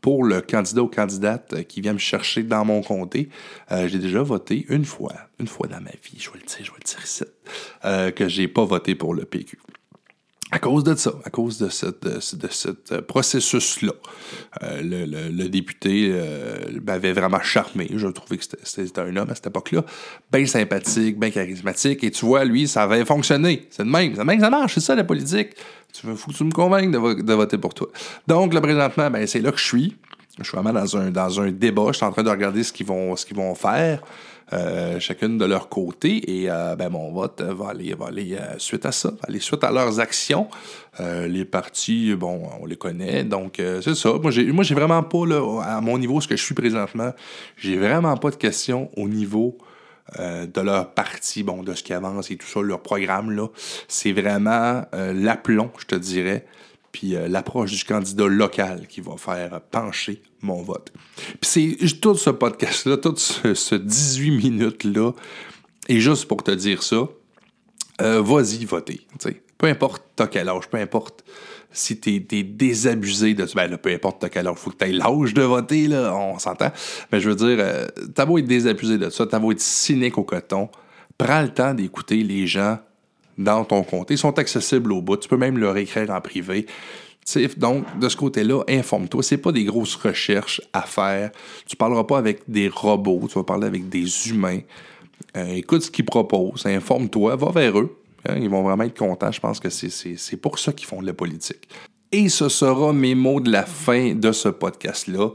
pour 0.01 0.25
le 0.25 0.41
candidat 0.41 0.83
ou 0.83 0.89
candidate 0.89 1.67
qui 1.67 1.81
vient 1.81 1.93
me 1.93 1.99
chercher 1.99 2.43
dans 2.43 2.65
mon 2.65 2.83
comté. 2.83 3.29
j'ai 3.71 3.99
déjà 3.99 4.23
voté 4.23 4.67
une 4.69 4.85
fois, 4.85 5.15
une 5.39 5.47
fois 5.47 5.67
dans 5.67 5.81
ma 5.81 5.91
vie, 5.91 6.19
je 6.19 6.31
vais 6.31 6.39
le 6.39 6.47
dire, 6.47 6.59
je 6.61 6.71
vais 6.71 6.79
le 6.79 6.85
dire 6.85 7.05
ici, 7.05 7.25
que 8.15 8.29
j'ai 8.29 8.49
pas 8.49 8.65
voté 8.65 8.95
pour 8.95 9.15
le 9.15 9.25
PQ. 9.25 9.59
À 10.53 10.59
cause 10.59 10.83
de 10.83 10.97
ça, 10.97 11.13
à 11.25 11.31
cause 11.31 11.59
de, 11.59 11.69
cette, 11.69 12.03
de, 12.03 12.19
ce 12.51 12.69
euh, 12.91 13.03
processus-là, 13.03 13.93
euh, 14.63 14.81
le, 15.31 15.49
député 15.49 16.11
euh, 16.13 16.59
m'avait 16.85 17.13
vraiment 17.13 17.41
charmé. 17.41 17.89
Je 17.95 18.09
trouvais 18.09 18.37
que 18.37 18.45
c'était 18.65 19.01
un 19.01 19.17
homme 19.17 19.31
à 19.31 19.37
cette 19.37 19.47
époque-là, 19.47 19.85
bien 20.33 20.47
sympathique, 20.47 21.21
bien 21.21 21.31
charismatique. 21.31 22.03
Et 22.03 22.11
tu 22.11 22.27
vois, 22.27 22.45
lui, 22.45 22.67
ça 22.67 22.83
avait 22.83 23.05
fonctionné. 23.05 23.69
C'est 23.71 23.85
de 23.85 23.91
même. 23.91 24.17
C'est 24.17 24.25
même 24.25 24.41
ça 24.41 24.51
marche. 24.51 24.75
C'est 24.75 24.81
ça, 24.81 24.97
la 24.97 25.05
politique. 25.05 25.51
Tu 25.93 26.07
veux, 26.07 26.15
que 26.15 26.33
tu 26.33 26.45
me 26.45 26.53
convainques 26.53 26.91
de, 26.91 27.33
voter 27.33 27.59
pour 27.59 27.73
toi. 27.73 27.89
Donc, 28.27 28.53
là, 28.53 28.61
présentement, 28.61 29.09
ben, 29.09 29.27
c'est 29.29 29.41
là 29.41 29.53
que 29.53 29.59
je 29.59 29.65
suis. 29.65 29.97
Je 30.39 30.45
suis 30.45 30.57
vraiment 30.57 30.73
dans 30.73 30.97
un, 30.97 31.11
dans 31.11 31.41
un 31.41 31.53
débat. 31.53 31.87
Je 31.89 31.99
suis 31.99 32.07
en 32.07 32.13
train 32.13 32.23
de 32.25 32.31
regarder 32.31 32.65
ce 32.65 32.73
qu'ils 32.73 32.87
vont, 32.87 33.15
ce 33.15 33.25
qu'ils 33.25 33.37
vont 33.37 33.55
faire. 33.55 34.03
Euh, 34.53 34.99
chacune 34.99 35.39
de 35.39 35.45
leur 35.45 35.69
côté. 35.69 36.41
Et 36.41 36.51
euh, 36.51 36.75
ben, 36.75 36.89
mon 36.89 37.13
vote 37.13 37.41
va 37.41 37.69
aller, 37.69 37.95
aller 38.05 38.35
euh, 38.35 38.59
suite 38.59 38.85
à 38.85 38.91
ça, 38.91 39.11
va 39.11 39.29
aller 39.29 39.39
suite 39.39 39.63
à 39.63 39.71
leurs 39.71 40.01
actions. 40.01 40.49
les 40.99 41.45
partis, 41.45 42.15
bon, 42.15 42.43
on 42.61 42.67
les 42.67 42.77
connaît. 42.77 43.25
Donc, 43.25 43.55
c'est 43.57 43.95
ça. 43.95 44.13
Moi, 44.21 44.31
j'ai, 44.31 44.51
moi, 44.53 44.65
j'ai 44.65 44.75
vraiment 44.75 45.03
pas, 45.03 45.25
là, 45.25 45.63
à 45.63 45.81
mon 45.81 45.97
niveau, 45.99 46.21
ce 46.21 46.29
que 46.29 46.37
je 46.37 46.43
suis 46.43 46.55
présentement, 46.55 47.13
j'ai 47.57 47.79
vraiment 47.79 48.17
pas 48.17 48.31
de 48.31 48.37
questions 48.37 48.91
au 48.97 49.09
niveau 49.09 49.57
de 50.19 50.61
leur 50.61 50.93
parti, 50.93 51.43
bon, 51.43 51.63
de 51.63 51.73
ce 51.73 51.83
qui 51.85 51.93
avance 51.95 52.31
et 52.31 52.37
tout 52.37 52.47
ça, 52.47 52.61
leur 52.61 52.83
programme, 52.83 53.31
là. 53.31 53.47
C'est 53.89 54.13
vraiment 54.13 54.83
l'aplomb, 54.93 55.71
je 55.79 55.87
te 55.87 55.95
dirais, 55.95 56.45
puis 56.93 57.15
euh, 57.15 57.29
l'approche 57.29 57.73
du 57.73 57.85
candidat 57.85 58.27
local 58.27 58.87
qui 58.89 59.01
va 59.01 59.17
faire 59.17 59.61
pencher 59.71 60.23
mon 60.43 60.63
vote. 60.63 60.93
Puis 61.41 61.79
c'est 61.79 62.01
tout 62.01 62.15
ce 62.15 62.31
podcast-là, 62.31 62.97
tout 62.97 63.17
ce, 63.17 63.75
18 63.75 64.31
minutes-là, 64.31 65.13
et 65.89 66.01
juste 66.01 66.27
pour 66.27 66.43
te 66.43 66.51
dire 66.51 66.83
ça, 66.83 67.09
euh, 68.01 68.23
vas-y 68.23 68.65
voter. 68.65 69.07
Peu 69.59 69.67
importe 69.67 70.03
t'as 70.17 70.27
quel 70.27 70.49
âge, 70.49 70.69
peu 70.69 70.79
importe 70.79 71.25
si 71.73 72.01
t'es 72.01 72.25
es 72.33 72.43
désabusé 72.43 73.35
de 73.35 73.47
ben 73.55 73.71
là, 73.71 73.79
peu 73.79 73.91
importe 73.91 74.29
quel 74.29 74.47
âge, 74.49 74.57
faut 74.57 74.71
que 74.71 74.77
t'aies 74.77 74.93
l'âge 74.93 75.35
de 75.35 75.43
voter, 75.43 75.87
là, 75.87 76.15
on 76.17 76.39
s'entend. 76.39 76.73
Mais 77.13 77.21
je 77.21 77.31
veux 77.31 77.37
dire, 77.37 77.59
euh, 77.61 77.87
t'as 78.15 78.27
beau 78.27 78.39
être 78.39 78.47
désabusé 78.47 78.99
de 78.99 79.11
ça, 79.11 79.27
t'as 79.27 79.39
beau 79.39 79.53
être 79.53 79.61
cynique 79.61 80.19
au 80.19 80.25
coton, 80.25 80.69
prends 81.17 81.43
le 81.43 81.51
temps 81.51 81.75
d'écouter 81.75 82.23
les 82.23 82.47
gens 82.47 82.79
dans 83.39 83.65
ton. 83.65 83.85
Ils 84.09 84.19
sont 84.19 84.39
accessibles 84.39 84.93
au 84.93 85.03
bout. 85.03 85.17
Tu 85.17 85.29
peux 85.29 85.37
même 85.37 85.59
leur 85.59 85.77
écrire 85.77 86.11
en 86.11 86.21
privé. 86.21 86.67
donc, 87.57 87.85
de 87.99 88.09
ce 88.09 88.17
côté-là, 88.17 88.63
informe-toi. 88.69 89.23
C'est 89.23 89.39
pas 89.39 89.53
des 89.53 89.65
grosses 89.65 89.97
recherches 89.97 90.61
à 90.73 90.83
faire. 90.83 91.31
Tu 91.67 91.77
parleras 91.77 92.05
pas 92.05 92.19
avec 92.19 92.43
des 92.49 92.69
robots. 92.69 93.27
Tu 93.29 93.35
vas 93.35 93.45
parler 93.45 93.67
avec 93.67 93.89
des 93.89 94.29
humains. 94.29 94.61
Euh, 95.37 95.55
écoute 95.55 95.83
ce 95.83 95.91
qu'ils 95.91 96.05
proposent. 96.05 96.67
Informe-toi. 96.67 97.37
Va 97.37 97.51
vers 97.51 97.79
eux. 97.79 97.97
Hein, 98.29 98.37
ils 98.41 98.51
vont 98.51 98.63
vraiment 98.63 98.85
être 98.85 98.99
contents. 98.99 99.33
Je 99.33 99.41
pense 99.41 99.61
que 99.61 99.71
c'est 99.71 100.37
pour 100.37 100.59
ça 100.59 100.73
qu'ils 100.73 100.87
font 100.87 101.01
de 101.01 101.07
la 101.07 101.15
politique. 101.15 101.69
Et 102.13 102.29
ce 102.29 102.49
sera 102.49 102.93
mes 102.93 103.15
mots 103.15 103.41
de 103.41 103.51
la 103.51 103.65
fin 103.65 104.15
de 104.15 104.33
ce 104.33 104.49
podcast-là. 104.49 105.31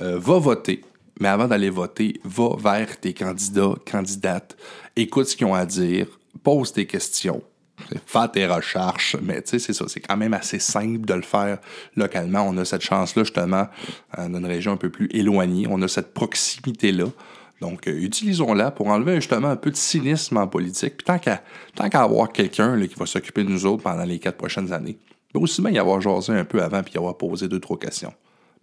Euh, 0.00 0.18
va 0.18 0.38
voter. 0.38 0.82
Mais 1.20 1.28
avant 1.28 1.46
d'aller 1.46 1.70
voter, 1.70 2.20
va 2.24 2.50
vers 2.58 3.00
tes 3.00 3.14
candidats, 3.14 3.74
candidates. 3.90 4.56
Écoute 4.96 5.26
ce 5.28 5.36
qu'ils 5.36 5.46
ont 5.46 5.54
à 5.54 5.64
dire 5.64 6.06
pose 6.46 6.72
tes 6.72 6.86
questions, 6.86 7.42
fais 8.06 8.28
tes 8.32 8.46
recherches, 8.46 9.16
mais 9.20 9.42
tu 9.42 9.50
sais, 9.50 9.58
c'est 9.58 9.72
ça, 9.72 9.86
c'est 9.88 9.98
quand 9.98 10.16
même 10.16 10.32
assez 10.32 10.60
simple 10.60 11.04
de 11.04 11.14
le 11.14 11.22
faire 11.22 11.58
localement. 11.96 12.42
On 12.42 12.56
a 12.56 12.64
cette 12.64 12.82
chance-là, 12.82 13.24
justement, 13.24 13.66
dans 14.16 14.38
une 14.38 14.46
région 14.46 14.70
un 14.70 14.76
peu 14.76 14.88
plus 14.88 15.08
éloignée. 15.10 15.66
On 15.68 15.82
a 15.82 15.88
cette 15.88 16.14
proximité-là. 16.14 17.06
Donc, 17.60 17.88
euh, 17.88 17.90
utilisons-la 17.90 18.70
pour 18.70 18.86
enlever 18.86 19.16
justement 19.16 19.48
un 19.48 19.56
peu 19.56 19.72
de 19.72 19.76
cynisme 19.76 20.36
en 20.36 20.46
politique. 20.46 20.98
Puis 20.98 21.06
tant 21.74 21.88
qu'à 21.88 22.02
avoir 22.02 22.30
quelqu'un 22.30 22.80
qui 22.86 22.94
va 22.94 23.06
s'occuper 23.06 23.42
de 23.42 23.48
nous 23.48 23.66
autres 23.66 23.82
pendant 23.82 24.04
les 24.04 24.20
quatre 24.20 24.36
prochaines 24.36 24.72
années, 24.72 24.98
il 25.34 25.40
aussi 25.40 25.62
bien 25.62 25.72
y 25.72 25.78
avoir 25.80 26.00
jasé 26.00 26.32
un 26.32 26.44
peu 26.44 26.62
avant 26.62 26.84
puis 26.84 26.94
y 26.94 26.98
avoir 26.98 27.16
posé 27.16 27.48
deux, 27.48 27.60
trois 27.60 27.78
questions. 27.78 28.14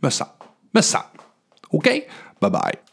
Me 0.01 0.09
ça. 0.09 0.37
Me 0.73 0.79
ça. 0.79 1.11
OK? 1.69 1.89
Bye 2.39 2.49
bye. 2.49 2.92